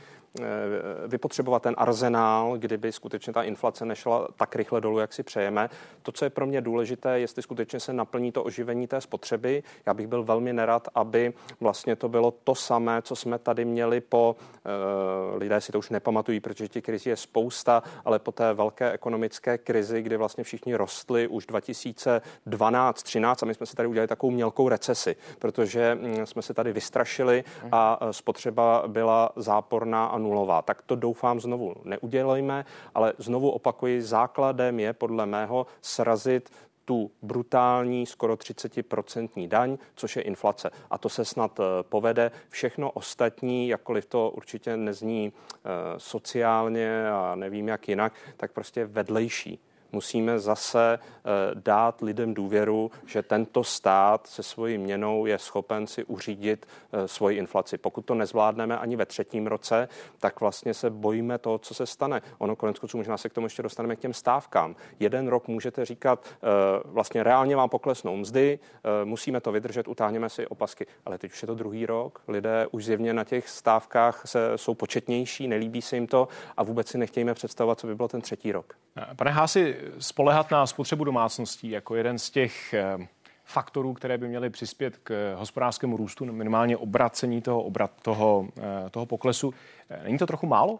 vypotřebovat 1.07 1.63
ten 1.63 1.75
arzenál, 1.77 2.57
kdyby 2.57 2.91
skutečně 2.91 3.33
ta 3.33 3.43
inflace 3.43 3.85
nešla 3.85 4.27
tak 4.35 4.55
rychle 4.55 4.81
dolů, 4.81 4.99
jak 4.99 5.13
si 5.13 5.23
přejeme. 5.23 5.69
To, 6.01 6.11
co 6.11 6.25
je 6.25 6.29
pro 6.29 6.45
mě 6.45 6.61
důležité, 6.61 7.19
jestli 7.19 7.41
skutečně 7.41 7.79
se 7.79 7.93
naplní 7.93 8.31
to 8.31 8.43
oživení 8.43 8.87
té 8.87 9.01
spotřeby. 9.01 9.63
Já 9.85 9.93
bych 9.93 10.07
byl 10.07 10.23
velmi 10.23 10.53
nerad, 10.53 10.87
aby 10.95 11.33
vlastně 11.59 11.95
to 11.95 12.09
bylo 12.09 12.31
to 12.43 12.55
samé, 12.55 13.01
co 13.01 13.15
jsme 13.15 13.39
tady 13.39 13.65
měli 13.65 14.01
po, 14.01 14.35
eh, 14.65 15.37
lidé 15.37 15.61
si 15.61 15.71
to 15.71 15.79
už 15.79 15.89
nepamatují, 15.89 16.39
protože 16.39 16.67
těch 16.67 16.83
krizí 16.83 17.09
je 17.09 17.15
spousta, 17.15 17.83
ale 18.05 18.19
po 18.19 18.31
té 18.31 18.53
velké 18.53 18.91
ekonomické 18.91 19.57
krizi, 19.57 20.01
kdy 20.01 20.17
vlastně 20.17 20.43
všichni 20.43 20.75
rostli 20.75 21.27
už 21.27 21.45
2012, 21.45 23.03
13 23.03 23.43
a 23.43 23.45
my 23.45 23.53
jsme 23.53 23.65
si 23.65 23.75
tady 23.75 23.87
udělali 23.87 24.07
takovou 24.07 24.31
mělkou 24.31 24.69
recesi, 24.69 25.15
protože 25.39 25.95
hm, 26.01 26.25
jsme 26.25 26.41
se 26.41 26.53
tady 26.53 26.73
vystrašili 26.73 27.43
a 27.71 27.99
eh, 28.01 28.13
spotřeba 28.13 28.83
byla 28.87 29.29
záporná 29.35 30.05
a 30.05 30.17
nulová. 30.27 30.61
Tak 30.61 30.81
to 30.81 30.95
doufám 30.95 31.39
znovu 31.39 31.75
neudělejme, 31.83 32.65
ale 32.95 33.13
znovu 33.17 33.49
opakuji, 33.49 34.01
základem 34.01 34.79
je 34.79 34.93
podle 34.93 35.25
mého 35.25 35.65
srazit 35.81 36.49
tu 36.85 37.11
brutální 37.21 38.05
skoro 38.05 38.33
30% 38.35 39.47
daň, 39.47 39.77
což 39.95 40.15
je 40.15 40.21
inflace. 40.21 40.71
A 40.89 40.97
to 40.97 41.09
se 41.09 41.25
snad 41.25 41.59
eh, 41.59 41.63
povede. 41.83 42.31
Všechno 42.49 42.91
ostatní, 42.91 43.67
jakkoliv 43.67 44.05
to 44.05 44.29
určitě 44.29 44.77
nezní 44.77 45.33
eh, 45.33 45.59
sociálně 45.97 47.09
a 47.09 47.35
nevím 47.35 47.67
jak 47.67 47.89
jinak, 47.89 48.13
tak 48.37 48.51
prostě 48.51 48.85
vedlejší 48.85 49.59
musíme 49.91 50.39
zase 50.39 50.99
eh, 50.99 51.29
dát 51.53 52.01
lidem 52.01 52.33
důvěru, 52.33 52.91
že 53.05 53.23
tento 53.23 53.63
stát 53.63 54.27
se 54.27 54.43
svojí 54.43 54.77
měnou 54.77 55.25
je 55.25 55.37
schopen 55.37 55.87
si 55.87 56.03
uřídit 56.03 56.67
eh, 56.91 57.07
svoji 57.07 57.37
inflaci. 57.37 57.77
Pokud 57.77 58.05
to 58.05 58.15
nezvládneme 58.15 58.77
ani 58.77 58.95
ve 58.95 59.05
třetím 59.05 59.47
roce, 59.47 59.87
tak 60.19 60.41
vlastně 60.41 60.73
se 60.73 60.89
bojíme 60.89 61.37
toho, 61.37 61.57
co 61.57 61.73
se 61.73 61.85
stane. 61.85 62.21
Ono 62.37 62.55
konec 62.55 62.79
konců 62.79 62.97
možná 62.97 63.17
se 63.17 63.29
k 63.29 63.33
tomu 63.33 63.45
ještě 63.45 63.63
dostaneme 63.63 63.95
k 63.95 63.99
těm 63.99 64.13
stávkám. 64.13 64.75
Jeden 64.99 65.27
rok 65.27 65.47
můžete 65.47 65.85
říkat, 65.85 66.25
eh, 66.25 66.47
vlastně 66.85 67.23
reálně 67.23 67.55
vám 67.55 67.69
poklesnou 67.69 68.17
mzdy, 68.17 68.59
musíme 69.03 69.41
to 69.41 69.51
vydržet, 69.51 69.87
utáhneme 69.87 70.29
si 70.29 70.47
opasky. 70.47 70.85
Ale 71.05 71.17
teď 71.17 71.31
už 71.31 71.41
je 71.41 71.45
to 71.45 71.55
druhý 71.55 71.85
rok, 71.85 72.21
lidé 72.27 72.67
už 72.71 72.85
zjevně 72.85 73.13
na 73.13 73.23
těch 73.23 73.49
stávkách 73.49 74.21
se, 74.25 74.51
jsou 74.55 74.73
početnější, 74.73 75.47
nelíbí 75.47 75.81
se 75.81 75.95
jim 75.95 76.07
to 76.07 76.27
a 76.57 76.63
vůbec 76.63 76.87
si 76.87 76.97
nechtějme 76.97 77.33
představovat, 77.33 77.79
co 77.79 77.87
by 77.87 77.95
bylo 77.95 78.07
ten 78.07 78.21
třetí 78.21 78.51
rok. 78.51 78.75
Pane 79.15 79.31
Hási, 79.31 79.76
spolehat 79.99 80.51
na 80.51 80.67
spotřebu 80.67 81.03
domácností 81.03 81.69
jako 81.69 81.95
jeden 81.95 82.19
z 82.19 82.29
těch 82.29 82.73
eh, 82.73 83.07
faktorů, 83.45 83.93
které 83.93 84.17
by 84.17 84.27
měly 84.27 84.49
přispět 84.49 84.97
k 85.03 85.35
hospodářskému 85.37 85.97
růstu, 85.97 86.25
minimálně 86.25 86.77
obracení 86.77 87.41
toho, 87.41 87.63
obrat, 87.63 87.91
toho, 88.01 88.47
eh, 88.57 88.89
toho 88.89 89.05
poklesu. 89.05 89.53
Eh, 89.89 90.03
není 90.03 90.17
to 90.17 90.25
trochu 90.25 90.47
málo? 90.47 90.79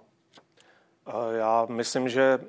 Já 1.31 1.65
myslím, 1.69 2.09
že 2.09 2.39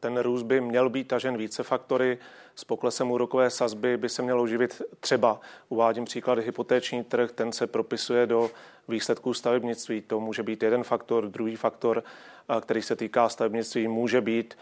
ten 0.00 0.18
růst 0.18 0.42
by 0.42 0.60
měl 0.60 0.90
být 0.90 1.08
tažen 1.08 1.36
více 1.36 1.62
faktory. 1.62 2.18
S 2.54 2.64
poklesem 2.64 3.10
úrokové 3.10 3.50
sazby 3.50 3.96
by 3.96 4.08
se 4.08 4.22
mělo 4.22 4.42
uživit 4.42 4.82
třeba, 5.00 5.40
uvádím 5.68 6.04
příklad, 6.04 6.38
hypotéční 6.38 7.04
trh, 7.04 7.32
ten 7.32 7.52
se 7.52 7.66
propisuje 7.66 8.26
do 8.26 8.50
výsledků 8.88 9.34
stavebnictví. 9.34 10.00
To 10.00 10.20
může 10.20 10.42
být 10.42 10.62
jeden 10.62 10.84
faktor. 10.84 11.28
Druhý 11.28 11.56
faktor, 11.56 12.02
který 12.60 12.82
se 12.82 12.96
týká 12.96 13.28
stavebnictví, 13.28 13.88
může 13.88 14.20
být 14.20 14.54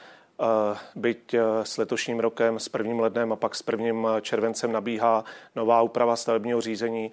byť 0.95 1.35
e, 1.35 1.39
s 1.63 1.77
letošním 1.77 2.21
rokem, 2.21 2.59
s 2.59 2.69
prvním 2.69 3.01
lednem 3.01 3.33
a 3.33 3.37
pak 3.37 3.55
s 3.55 3.63
prvním 3.63 4.09
červencem 4.21 4.73
nabíhá 4.73 5.25
nová 5.57 5.83
úprava 5.83 6.17
stavebního 6.17 6.61
řízení, 6.61 7.13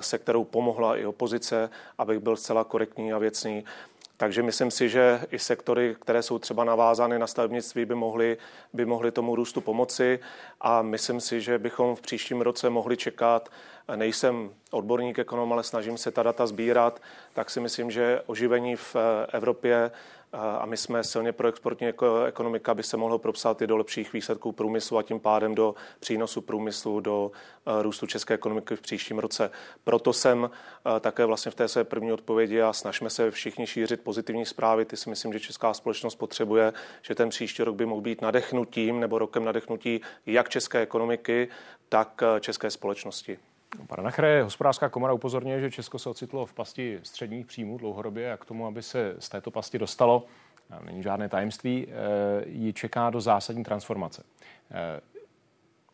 se 0.00 0.18
kterou 0.18 0.44
pomohla 0.44 0.96
i 0.96 1.06
opozice, 1.06 1.70
abych 1.98 2.18
byl 2.18 2.36
zcela 2.36 2.64
korektní 2.64 3.12
a 3.12 3.18
věcný. 3.18 3.64
Takže 4.16 4.42
myslím 4.42 4.70
si, 4.70 4.88
že 4.88 5.20
i 5.30 5.38
sektory, 5.38 5.96
které 6.00 6.22
jsou 6.22 6.38
třeba 6.38 6.64
navázány 6.64 7.18
na 7.18 7.26
stavebnictví, 7.26 7.84
by 7.84 7.94
mohly, 7.94 8.36
by 8.72 8.84
mohly 8.84 9.10
tomu 9.10 9.34
růstu 9.36 9.60
pomoci 9.60 10.18
a 10.64 10.82
myslím 10.82 11.20
si, 11.20 11.40
že 11.40 11.58
bychom 11.58 11.96
v 11.96 12.00
příštím 12.00 12.40
roce 12.40 12.70
mohli 12.70 12.96
čekat, 12.96 13.48
nejsem 13.96 14.50
odborník 14.70 15.18
ekonom, 15.18 15.52
ale 15.52 15.62
snažím 15.62 15.98
se 15.98 16.10
ta 16.10 16.22
data 16.22 16.46
sbírat, 16.46 17.02
tak 17.32 17.50
si 17.50 17.60
myslím, 17.60 17.90
že 17.90 18.22
oživení 18.26 18.76
v 18.76 18.96
Evropě 19.32 19.90
a 20.58 20.66
my 20.66 20.76
jsme 20.76 21.04
silně 21.04 21.32
pro 21.32 21.48
exportní 21.48 21.86
ekonomika, 22.26 22.74
by 22.74 22.82
se 22.82 22.96
mohlo 22.96 23.18
propsat 23.18 23.62
i 23.62 23.66
do 23.66 23.76
lepších 23.76 24.12
výsledků 24.12 24.52
průmyslu 24.52 24.98
a 24.98 25.02
tím 25.02 25.20
pádem 25.20 25.54
do 25.54 25.74
přínosu 26.00 26.40
průmyslu, 26.40 27.00
do 27.00 27.32
e, 27.66 27.82
růstu 27.82 28.06
české 28.06 28.34
ekonomiky 28.34 28.76
v 28.76 28.80
příštím 28.80 29.18
roce. 29.18 29.50
Proto 29.84 30.12
jsem 30.12 30.50
také 31.00 31.24
vlastně 31.24 31.50
v 31.50 31.54
té 31.54 31.68
své 31.68 31.84
první 31.84 32.12
odpovědi 32.12 32.60
a 32.62 32.72
snažíme 32.72 33.10
se 33.10 33.30
všichni 33.30 33.66
šířit 33.66 34.00
pozitivní 34.00 34.46
zprávy. 34.46 34.84
Ty 34.84 34.96
si 34.96 35.10
myslím, 35.10 35.32
že 35.32 35.40
česká 35.40 35.74
společnost 35.74 36.14
potřebuje, 36.14 36.72
že 37.02 37.14
ten 37.14 37.28
příští 37.28 37.62
rok 37.62 37.76
by 37.76 37.86
mohl 37.86 38.00
být 38.00 38.22
nadechnutím 38.22 39.00
nebo 39.00 39.18
rokem 39.18 39.44
nadechnutí 39.44 40.00
jak 40.26 40.48
české 40.54 40.80
ekonomiky, 40.80 41.48
tak 41.88 42.22
e, 42.22 42.40
české 42.40 42.70
společnosti. 42.70 43.38
Pane 43.86 44.02
Nachre, 44.02 44.42
hospodářská 44.42 44.88
komora 44.88 45.12
upozorňuje, 45.12 45.60
že 45.60 45.70
Česko 45.70 45.98
se 45.98 46.08
ocitlo 46.08 46.46
v 46.46 46.52
pasti 46.52 47.00
středních 47.02 47.46
příjmů 47.46 47.78
dlouhodobě 47.78 48.32
a 48.32 48.36
k 48.36 48.44
tomu, 48.44 48.66
aby 48.66 48.82
se 48.82 49.14
z 49.18 49.28
této 49.28 49.50
pasti 49.50 49.78
dostalo, 49.78 50.26
není 50.84 51.02
žádné 51.02 51.28
tajemství, 51.28 51.86
eh, 51.88 51.92
ji 52.46 52.72
čeká 52.72 53.10
do 53.10 53.20
zásadní 53.20 53.64
transformace. 53.64 54.22
Eh, 54.70 55.00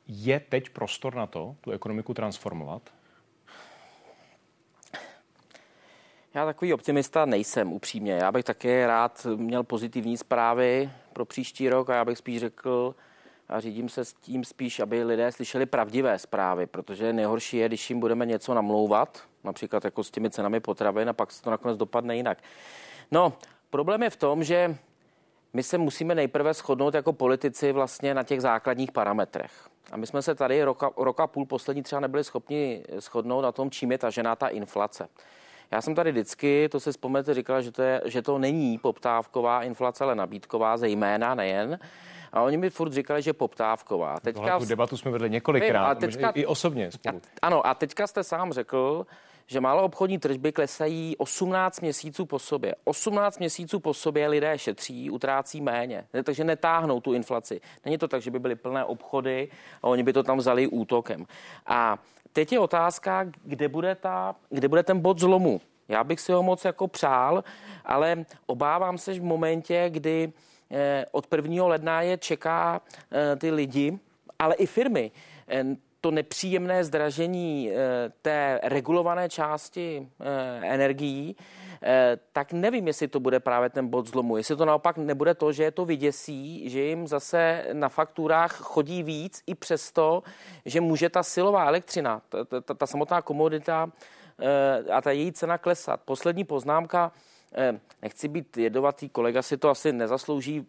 je 0.06 0.40
teď 0.40 0.70
prostor 0.70 1.14
na 1.14 1.26
to, 1.26 1.56
tu 1.60 1.70
ekonomiku 1.70 2.14
transformovat? 2.14 2.82
Já 6.34 6.44
takový 6.46 6.74
optimista 6.74 7.24
nejsem, 7.24 7.72
upřímně. 7.72 8.12
Já 8.12 8.32
bych 8.32 8.44
také 8.44 8.86
rád 8.86 9.26
měl 9.36 9.62
pozitivní 9.64 10.16
zprávy 10.16 10.90
pro 11.12 11.24
příští 11.24 11.68
rok 11.68 11.90
a 11.90 11.94
já 11.94 12.04
bych 12.04 12.18
spíš 12.18 12.40
řekl, 12.40 12.94
a 13.50 13.60
řídím 13.60 13.88
se 13.88 14.04
s 14.04 14.12
tím 14.12 14.44
spíš, 14.44 14.80
aby 14.80 15.04
lidé 15.04 15.32
slyšeli 15.32 15.66
pravdivé 15.66 16.18
zprávy, 16.18 16.66
protože 16.66 17.12
nejhorší 17.12 17.56
je, 17.56 17.68
když 17.68 17.90
jim 17.90 18.00
budeme 18.00 18.26
něco 18.26 18.54
namlouvat, 18.54 19.22
například 19.44 19.84
jako 19.84 20.04
s 20.04 20.10
těmi 20.10 20.30
cenami 20.30 20.60
potravin 20.60 21.08
a 21.08 21.12
pak 21.12 21.32
se 21.32 21.42
to 21.42 21.50
nakonec 21.50 21.76
dopadne 21.76 22.16
jinak. 22.16 22.38
No, 23.10 23.32
problém 23.70 24.02
je 24.02 24.10
v 24.10 24.16
tom, 24.16 24.44
že 24.44 24.76
my 25.52 25.62
se 25.62 25.78
musíme 25.78 26.14
nejprve 26.14 26.54
shodnout 26.54 26.94
jako 26.94 27.12
politici 27.12 27.72
vlastně 27.72 28.14
na 28.14 28.22
těch 28.22 28.40
základních 28.40 28.92
parametrech. 28.92 29.68
A 29.92 29.96
my 29.96 30.06
jsme 30.06 30.22
se 30.22 30.34
tady 30.34 30.64
roka, 30.64 30.90
roka 30.96 31.26
půl 31.26 31.46
poslední 31.46 31.82
třeba 31.82 32.00
nebyli 32.00 32.24
schopni 32.24 32.84
shodnout 32.98 33.42
na 33.42 33.52
tom, 33.52 33.70
čím 33.70 33.92
je 33.92 33.98
tažená 33.98 34.36
ta 34.36 34.48
inflace. 34.48 35.08
Já 35.70 35.80
jsem 35.80 35.94
tady 35.94 36.12
vždycky, 36.12 36.68
to 36.68 36.80
se 36.80 36.92
vzpomněte, 36.92 37.34
říkala, 37.34 37.60
že 37.60 37.72
to, 37.72 37.82
je, 37.82 38.00
že 38.04 38.22
to 38.22 38.38
není 38.38 38.78
poptávková 38.78 39.62
inflace, 39.62 40.04
ale 40.04 40.14
nabídková, 40.14 40.76
zejména 40.76 41.34
nejen. 41.34 41.78
A 42.32 42.42
oni 42.42 42.56
mi 42.56 42.70
furt 42.70 42.92
říkali, 42.92 43.22
že 43.22 43.32
poptávková. 43.32 44.20
Teďka... 44.20 44.40
Tohle 44.40 44.58
tu 44.58 44.64
debatu 44.64 44.96
jsme 44.96 45.10
vedli 45.10 45.30
několikrát, 45.30 45.86
a 45.86 45.94
teďka... 45.94 46.30
i 46.30 46.46
osobně 46.46 46.90
spolu. 46.90 47.20
A, 47.42 47.46
ano, 47.46 47.66
a 47.66 47.74
teďka 47.74 48.06
jste 48.06 48.24
sám 48.24 48.52
řekl, 48.52 49.06
že 49.46 49.60
málo 49.60 49.82
obchodní 49.82 50.18
tržby 50.18 50.52
klesají 50.52 51.16
18 51.16 51.80
měsíců 51.80 52.26
po 52.26 52.38
sobě. 52.38 52.74
18 52.84 53.38
měsíců 53.38 53.80
po 53.80 53.94
sobě 53.94 54.28
lidé 54.28 54.58
šetří, 54.58 55.10
utrácí 55.10 55.60
méně, 55.60 56.06
takže 56.24 56.44
netáhnou 56.44 57.00
tu 57.00 57.12
inflaci. 57.12 57.60
Není 57.84 57.98
to 57.98 58.08
tak, 58.08 58.22
že 58.22 58.30
by 58.30 58.38
byly 58.38 58.54
plné 58.54 58.84
obchody 58.84 59.48
a 59.82 59.86
oni 59.88 60.02
by 60.02 60.12
to 60.12 60.22
tam 60.22 60.38
vzali 60.38 60.66
útokem. 60.66 61.26
A 61.66 61.98
teď 62.32 62.52
je 62.52 62.58
otázka, 62.58 63.26
kde 63.44 63.68
bude, 63.68 63.94
ta, 63.94 64.34
kde 64.50 64.68
bude 64.68 64.82
ten 64.82 65.00
bod 65.00 65.18
zlomu. 65.18 65.60
Já 65.88 66.04
bych 66.04 66.20
si 66.20 66.32
ho 66.32 66.42
moc 66.42 66.64
jako 66.64 66.88
přál, 66.88 67.44
ale 67.84 68.24
obávám 68.46 68.98
se, 68.98 69.14
že 69.14 69.20
v 69.20 69.24
momentě, 69.24 69.86
kdy 69.88 70.32
od 71.10 71.26
1. 71.34 71.66
ledna 71.66 72.02
je 72.02 72.18
čeká 72.18 72.80
eh, 73.12 73.36
ty 73.36 73.50
lidi, 73.50 73.98
ale 74.38 74.54
i 74.54 74.66
firmy. 74.66 75.10
Eh, 75.48 75.64
to 76.00 76.10
nepříjemné 76.10 76.84
zdražení 76.84 77.70
té 78.22 78.60
regulované 78.62 79.28
části 79.28 80.08
energií 80.62 81.36
tak 82.32 82.52
nevím, 82.52 82.86
jestli 82.86 83.08
to 83.08 83.20
bude 83.20 83.40
právě 83.40 83.70
ten 83.70 83.88
bod 83.88 84.08
zlomu. 84.08 84.36
Jestli 84.36 84.56
to 84.56 84.64
naopak 84.64 84.96
nebude 84.96 85.34
to, 85.34 85.52
že 85.52 85.62
je 85.62 85.70
to 85.70 85.84
vyděsí, 85.84 86.70
že 86.70 86.80
jim 86.80 87.06
zase 87.06 87.64
na 87.72 87.88
fakturách 87.88 88.56
chodí 88.56 89.02
víc 89.02 89.42
i 89.46 89.54
přesto, 89.54 90.22
že 90.64 90.80
může 90.80 91.08
ta 91.08 91.22
silová 91.22 91.64
elektřina, 91.64 92.22
ta, 92.28 92.60
ta, 92.60 92.74
ta 92.74 92.86
samotná 92.86 93.22
komodita 93.22 93.90
a 94.92 95.00
ta 95.00 95.10
její 95.10 95.32
cena 95.32 95.58
klesat. 95.58 96.00
Poslední 96.04 96.44
poznámka, 96.44 97.12
nechci 98.02 98.28
být 98.28 98.56
jedovatý, 98.56 99.08
kolega 99.08 99.42
si 99.42 99.56
to 99.56 99.70
asi 99.70 99.92
nezaslouží, 99.92 100.66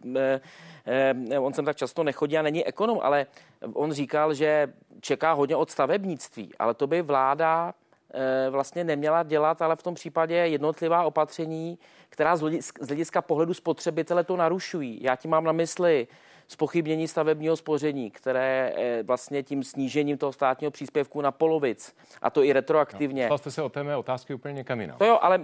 on 1.40 1.54
sem 1.54 1.66
tak 1.66 1.78
často 1.78 2.04
nechodí 2.04 2.38
a 2.38 2.42
není 2.42 2.66
ekonom, 2.66 3.00
ale 3.02 3.26
on 3.74 3.92
říkal, 3.92 4.34
že 4.34 4.74
čeká 5.02 5.34
hodně 5.34 5.56
od 5.56 5.72
stavebnictví, 5.72 6.52
ale 6.60 6.74
to 6.74 6.88
by 6.88 7.02
vláda 7.02 7.74
Eh, 8.14 8.50
vlastně 8.50 8.84
neměla 8.84 9.24
dělat, 9.24 9.62
ale 9.62 9.76
v 9.76 9.84
tom 9.84 9.94
případě 9.94 10.36
jednotlivá 10.36 11.04
opatření, 11.04 11.80
která 12.10 12.36
z 12.36 12.42
hlediska 12.88 13.22
pohledu 13.22 13.54
spotřebitele 13.54 14.24
to 14.24 14.38
narušují. 14.38 15.04
Já 15.04 15.16
tím 15.16 15.32
mám 15.32 15.44
na 15.44 15.52
mysli 15.52 16.08
spochybnění 16.52 17.08
stavebního 17.08 17.58
spoření, 17.58 18.12
které 18.12 18.74
eh, 18.76 19.04
vlastně 19.04 19.44
tím 19.44 19.64
snížením 19.64 20.18
toho 20.18 20.34
státního 20.34 20.72
příspěvku 20.72 21.22
na 21.22 21.32
polovic, 21.32 21.96
a 22.22 22.30
to 22.30 22.44
i 22.44 22.54
retroaktivně. 22.54 23.30
No, 23.30 23.38
jste 23.38 23.52
se 23.52 23.62
o 23.62 23.70
té 23.70 23.84
mé 23.84 23.98
otázky 23.98 24.34
úplně 24.34 24.54
někam 24.54 24.82
jinam. 24.82 24.98
To 24.98 25.06
jo, 25.06 25.20
ale 25.22 25.42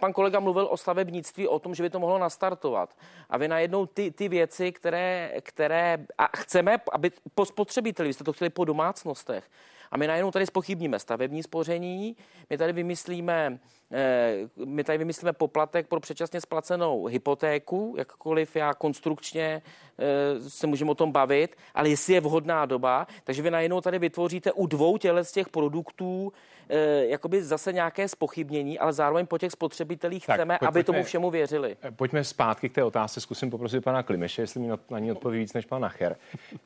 pan 0.00 0.12
kolega 0.12 0.40
mluvil 0.40 0.68
o 0.70 0.76
stavebnictví, 0.76 1.48
o 1.48 1.58
tom, 1.58 1.74
že 1.74 1.82
by 1.82 1.90
to 1.90 2.00
mohlo 2.00 2.18
nastartovat. 2.18 2.96
A 3.30 3.38
vy 3.38 3.48
najednou 3.48 3.86
ty, 3.86 4.10
ty 4.10 4.28
věci, 4.28 4.72
které, 4.72 5.32
které 5.40 5.98
a 6.18 6.36
chceme, 6.36 6.76
aby 6.92 7.10
po 7.34 7.44
spotřebiteli, 7.44 8.08
vy 8.08 8.12
jste 8.12 8.24
to 8.24 8.32
chtěli 8.32 8.50
po 8.50 8.64
domácnostech, 8.64 9.44
a 9.90 9.96
my 9.96 10.06
najednou 10.06 10.30
tady 10.30 10.46
spochybníme 10.46 10.98
stavební 10.98 11.42
spoření, 11.42 12.16
my 12.50 12.58
tady 12.58 12.72
vymyslíme, 12.72 13.58
my 14.64 14.84
tady 14.84 14.98
vymyslíme 14.98 15.32
poplatek 15.32 15.88
pro 15.88 16.00
předčasně 16.00 16.40
splacenou 16.40 17.06
hypotéku, 17.06 17.94
jakkoliv 17.98 18.56
já 18.56 18.74
konstrukčně 18.74 19.62
eh, 19.98 20.50
se 20.50 20.66
můžeme 20.66 20.90
o 20.90 20.94
tom 20.94 21.12
bavit, 21.12 21.56
ale 21.74 21.88
jestli 21.88 22.14
je 22.14 22.20
vhodná 22.20 22.66
doba, 22.66 23.06
takže 23.24 23.42
vy 23.42 23.50
najednou 23.50 23.80
tady 23.80 23.98
vytvoříte 23.98 24.52
u 24.52 24.66
dvou 24.66 24.98
těle 24.98 25.24
z 25.24 25.32
těch 25.32 25.48
produktů 25.48 26.32
Eh, 26.68 27.06
jakoby 27.06 27.42
zase 27.42 27.72
nějaké 27.72 28.08
spochybnění, 28.08 28.78
ale 28.78 28.92
zároveň 28.92 29.26
po 29.26 29.38
těch 29.38 29.52
spotřebitelích 29.52 30.26
tak, 30.26 30.36
chceme, 30.36 30.58
pojď, 30.58 30.68
aby 30.68 30.78
pojďme, 30.78 30.94
tomu 30.94 31.04
všemu 31.04 31.30
věřili. 31.30 31.76
Eh, 31.82 31.90
pojďme 31.90 32.24
zpátky 32.24 32.68
k 32.68 32.74
té 32.74 32.84
otázce, 32.84 33.20
zkusím 33.20 33.50
poprosit 33.50 33.84
pana 33.84 34.02
Klimeše, 34.02 34.42
jestli 34.42 34.60
mi 34.60 34.68
na 34.90 34.98
ní 34.98 35.12
odpoví 35.12 35.38
víc 35.38 35.52
než 35.52 35.66
pan 35.66 35.82
Nacher. 35.82 36.16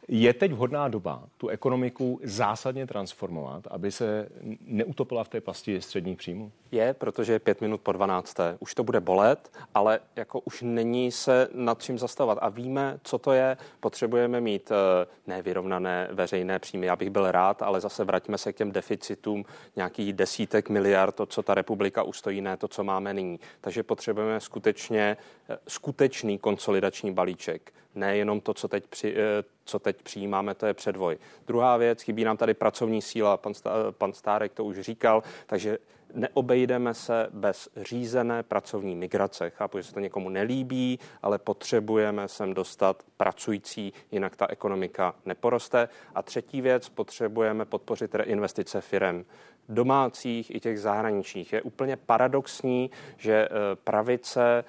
Je 0.08 0.34
teď 0.34 0.52
vhodná 0.52 0.88
doba 0.88 1.22
tu 1.36 1.48
ekonomiku 1.48 2.20
zásadně 2.22 2.86
transformovat, 2.86 3.66
aby 3.70 3.92
se 3.92 4.28
neutopila 4.60 5.24
v 5.24 5.28
té 5.28 5.40
pasti 5.40 5.80
středních 5.80 6.18
příjmů? 6.18 6.52
Je, 6.72 6.94
protože 7.16 7.32
je 7.32 7.38
pět 7.38 7.60
minut 7.60 7.80
po 7.80 7.92
12. 7.92 8.36
Už 8.60 8.74
to 8.74 8.84
bude 8.84 9.00
bolet, 9.00 9.50
ale 9.74 10.00
jako 10.16 10.40
už 10.40 10.62
není 10.62 11.12
se 11.12 11.48
nad 11.52 11.82
čím 11.82 11.98
zastavovat. 11.98 12.38
A 12.40 12.48
víme, 12.48 13.00
co 13.02 13.18
to 13.18 13.32
je. 13.32 13.56
Potřebujeme 13.80 14.40
mít 14.40 14.70
eh, 14.70 15.06
nevyrovnané 15.26 16.08
veřejné 16.12 16.58
příjmy. 16.58 16.86
Já 16.86 16.96
bych 16.96 17.10
byl 17.10 17.30
rád, 17.30 17.62
ale 17.62 17.80
zase 17.80 18.04
vraťme 18.04 18.38
se 18.38 18.52
k 18.52 18.56
těm 18.56 18.72
deficitům 18.72 19.44
nějakých 19.76 20.12
desítek 20.12 20.68
miliard, 20.68 21.14
to, 21.14 21.26
co 21.26 21.42
ta 21.42 21.54
republika 21.54 22.02
ustojí, 22.02 22.40
ne 22.40 22.56
to, 22.56 22.68
co 22.68 22.84
máme 22.84 23.14
nyní. 23.14 23.40
Takže 23.60 23.82
potřebujeme 23.82 24.40
skutečně 24.40 25.16
eh, 25.48 25.58
skutečný 25.68 26.38
konsolidační 26.38 27.12
balíček. 27.12 27.72
Nejenom 27.94 28.40
to, 28.40 28.54
co 28.54 28.68
teď, 28.68 28.86
při, 28.86 29.14
eh, 29.16 29.44
co 29.64 29.78
teď 29.78 30.02
přijímáme, 30.02 30.54
to 30.54 30.66
je 30.66 30.74
předvoj. 30.74 31.18
Druhá 31.46 31.76
věc, 31.76 32.02
chybí 32.02 32.24
nám 32.24 32.36
tady 32.36 32.54
pracovní 32.54 33.02
síla, 33.02 33.36
pan, 33.36 33.52
pan 33.90 34.12
Stárek 34.12 34.52
to 34.52 34.64
už 34.64 34.80
říkal, 34.80 35.22
takže 35.46 35.78
neobejdeme 36.16 36.94
se 36.94 37.26
bez 37.30 37.68
řízené 37.76 38.42
pracovní 38.42 38.96
migrace. 38.96 39.50
Chápu, 39.50 39.78
že 39.78 39.84
se 39.84 39.94
to 39.94 40.00
někomu 40.00 40.28
nelíbí, 40.28 40.98
ale 41.22 41.38
potřebujeme 41.38 42.28
sem 42.28 42.54
dostat 42.54 43.02
pracující, 43.16 43.92
jinak 44.10 44.36
ta 44.36 44.46
ekonomika 44.50 45.14
neporoste. 45.24 45.88
A 46.14 46.22
třetí 46.22 46.60
věc, 46.60 46.88
potřebujeme 46.88 47.64
podpořit 47.64 48.14
reinvestice 48.14 48.80
firem 48.80 49.24
domácích 49.68 50.54
i 50.54 50.60
těch 50.60 50.80
zahraničních. 50.80 51.52
Je 51.52 51.62
úplně 51.62 51.96
paradoxní, 51.96 52.90
že 53.16 53.32
eh, 53.32 53.76
pravice 53.84 54.64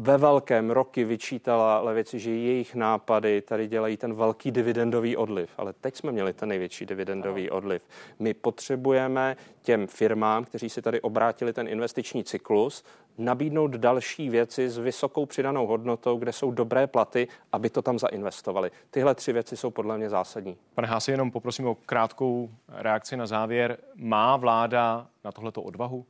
ve 0.00 0.18
velkém 0.18 0.70
roky 0.70 1.04
vyčítala 1.04 1.80
levici, 1.80 2.18
že 2.18 2.30
jejich 2.30 2.74
nápady 2.74 3.42
tady 3.42 3.68
dělají 3.68 3.96
ten 3.96 4.14
velký 4.14 4.50
dividendový 4.50 5.16
odliv. 5.16 5.50
Ale 5.56 5.72
teď 5.72 5.96
jsme 5.96 6.12
měli 6.12 6.32
ten 6.32 6.48
největší 6.48 6.86
dividendový 6.86 7.50
odliv. 7.50 7.82
My 8.18 8.34
potřebujeme 8.34 9.36
těm 9.62 9.86
firmám, 9.86 10.44
kteří 10.44 10.70
si 10.70 10.82
tady 10.82 11.00
obrátili 11.00 11.52
ten 11.52 11.68
investiční 11.68 12.24
cyklus, 12.24 12.84
nabídnout 13.18 13.70
další 13.70 14.30
věci 14.30 14.70
s 14.70 14.78
vysokou 14.78 15.26
přidanou 15.26 15.66
hodnotou, 15.66 16.18
kde 16.18 16.32
jsou 16.32 16.50
dobré 16.50 16.86
platy, 16.86 17.28
aby 17.52 17.70
to 17.70 17.82
tam 17.82 17.98
zainvestovali. 17.98 18.70
Tyhle 18.90 19.14
tři 19.14 19.32
věci 19.32 19.56
jsou 19.56 19.70
podle 19.70 19.98
mě 19.98 20.10
zásadní. 20.10 20.56
Pane 20.74 20.88
Hási, 20.88 21.10
jenom 21.10 21.30
poprosím 21.30 21.66
o 21.66 21.74
krátkou 21.74 22.50
reakci 22.68 23.16
na 23.16 23.26
závěr. 23.26 23.78
Má 23.94 24.36
vláda 24.36 25.06
na 25.24 25.32
tohleto 25.32 25.62
odvahu? 25.62 26.06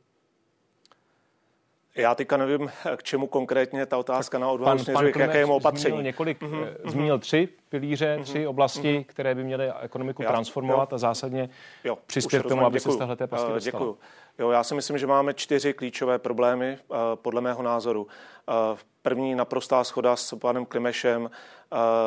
Já 1.99 2.15
teďka 2.15 2.37
nevím, 2.37 2.71
k 2.95 3.03
čemu 3.03 3.27
konkrétně 3.27 3.85
ta 3.85 3.97
otázka 3.97 4.39
na 4.39 4.49
odvahu 4.49 4.79
směřuje, 4.79 5.11
k 5.11 5.15
jakému 5.15 5.53
opatření. 5.53 5.91
Zmínil, 5.91 6.03
několik, 6.03 6.41
mm-hmm. 6.41 6.67
zmínil 6.85 7.19
tři 7.19 7.49
pilíře, 7.69 8.17
mm-hmm. 8.17 8.23
tři 8.23 8.47
oblasti, 8.47 8.99
mm-hmm. 8.99 9.05
které 9.05 9.35
by 9.35 9.43
měly 9.43 9.71
ekonomiku 9.81 10.23
já, 10.23 10.29
transformovat 10.29 10.91
jo. 10.91 10.95
a 10.95 10.97
zásadně 10.97 11.49
jo, 11.83 11.97
přispět 12.05 12.43
k 12.43 12.47
tomu, 12.47 12.65
aby 12.65 12.79
se 12.79 12.91
z 12.91 12.97
téhle 12.97 13.15
pasti 13.15 13.51
uh, 13.51 13.59
Děkuju. 13.59 13.97
Jo, 14.39 14.51
já 14.51 14.63
si 14.63 14.75
myslím, 14.75 14.97
že 14.97 15.07
máme 15.07 15.33
čtyři 15.33 15.73
klíčové 15.73 16.19
problémy, 16.19 16.77
uh, 16.87 16.97
podle 17.15 17.41
mého 17.41 17.63
názoru. 17.63 18.01
Uh, 18.01 18.77
první 19.01 19.35
naprostá 19.35 19.83
schoda 19.83 20.15
s 20.15 20.35
panem 20.35 20.65
Klimešem, 20.65 21.21
uh, 21.23 21.29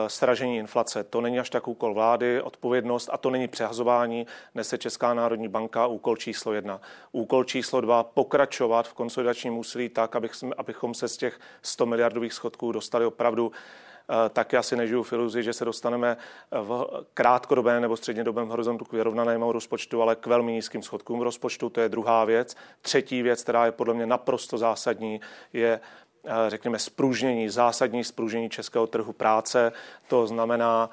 sražení 0.07 0.57
inflace. 0.59 1.05
To 1.05 1.21
není 1.21 1.41
až 1.41 1.51
tak 1.51 1.69
úkol 1.69 1.95
vlády, 1.95 2.43
odpovědnost 2.43 3.11
a 3.13 3.17
to 3.17 3.31
není 3.31 3.49
přehazování, 3.49 4.27
nese 4.55 4.79
Česká 4.79 5.15
národní 5.15 5.49
banka, 5.49 5.87
úkol 5.87 6.17
číslo 6.17 6.53
jedna. 6.53 6.81
Úkol 7.13 7.45
číslo 7.45 7.81
dva, 7.81 8.03
pokračovat 8.03 8.89
v 8.89 8.95
konsolidačním 8.95 9.59
úsilí 9.59 9.89
tak, 9.89 10.17
abychom 10.57 10.95
se 10.95 11.09
z 11.09 11.17
těch 11.17 11.41
100 11.63 11.87
miliardových 11.87 12.33
schodků 12.33 12.73
dostali 12.73 13.07
opravdu 13.07 13.53
Eh, 13.53 13.92
tak 14.31 14.53
já 14.53 14.63
si 14.63 14.77
nežiju 14.77 15.03
v 15.03 15.13
iluzi, 15.13 15.43
že 15.43 15.53
se 15.53 15.65
dostaneme 15.65 16.17
v 16.51 16.87
krátkodobém 17.15 17.83
nebo 17.83 17.97
střednědobém 17.97 18.49
horizontu 18.49 18.85
k 18.85 18.93
vyrovnanému 18.93 19.53
rozpočtu, 19.53 20.03
ale 20.03 20.17
k 20.17 20.27
velmi 20.27 20.53
nízkým 20.53 20.83
schodkům 20.83 21.21
rozpočtu. 21.21 21.71
To 21.71 21.81
je 21.81 21.89
druhá 21.89 22.25
věc. 22.25 22.57
Třetí 22.83 23.23
věc, 23.23 23.43
která 23.43 23.67
je 23.67 23.73
podle 23.73 23.95
mě 23.95 24.07
naprosto 24.07 24.59
zásadní, 24.59 25.21
je 25.53 25.81
eh, 26.25 26.31
řekněme, 26.49 26.79
spružnění, 26.79 27.49
zásadní 27.49 28.05
spružnění 28.05 28.51
českého 28.51 28.87
trhu 28.87 29.13
práce. 29.13 29.73
To 30.09 30.27
znamená, 30.27 30.91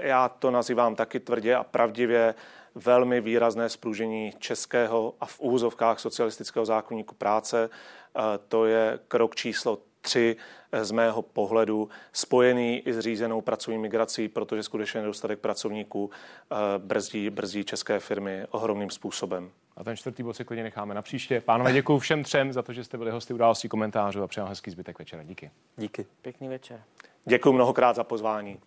já 0.00 0.28
to 0.28 0.50
nazývám 0.50 0.94
taky 0.94 1.20
tvrdě 1.20 1.54
a 1.54 1.64
pravdivě, 1.64 2.34
velmi 2.74 3.20
výrazné 3.20 3.68
spružení 3.68 4.32
českého 4.38 5.14
a 5.20 5.26
v 5.26 5.40
úzovkách 5.40 6.00
socialistického 6.00 6.66
zákonníku 6.66 7.14
práce. 7.14 7.70
Eh, 7.70 8.20
to 8.48 8.66
je 8.66 8.98
krok 9.08 9.34
číslo 9.34 9.78
tři 10.06 10.36
eh, 10.72 10.84
z 10.84 10.90
mého 10.90 11.22
pohledu 11.22 11.88
spojený 12.12 12.78
i 12.78 12.92
s 12.92 12.98
řízenou 12.98 13.40
pracovní 13.40 13.78
migrací, 13.78 14.28
protože 14.28 14.62
skutečně 14.62 15.00
nedostatek 15.00 15.38
pracovníků 15.38 16.10
eh, 16.10 16.56
brzdí, 16.78 17.30
brzdí 17.30 17.64
české 17.64 18.00
firmy 18.00 18.46
ohromným 18.50 18.90
způsobem. 18.90 19.50
A 19.76 19.84
ten 19.84 19.96
čtvrtý 19.96 20.22
bod 20.22 20.36
si 20.36 20.44
klidně 20.44 20.62
necháme 20.62 20.94
na 20.94 21.02
příště. 21.02 21.40
Pánové, 21.40 21.72
děkuji 21.72 21.98
všem 21.98 22.24
třem 22.24 22.52
za 22.52 22.62
to, 22.62 22.72
že 22.72 22.84
jste 22.84 22.98
byli 22.98 23.10
hosty 23.10 23.34
událostí 23.34 23.68
komentářů 23.68 24.22
a 24.22 24.26
přeji 24.26 24.46
hezký 24.48 24.70
zbytek 24.70 24.98
večera. 24.98 25.22
Díky. 25.22 25.50
Díky. 25.76 26.06
Pěkný 26.22 26.48
večer. 26.48 26.82
Děkuji 27.24 27.52
mnohokrát 27.52 27.96
za 27.96 28.04
pozvání. 28.04 28.58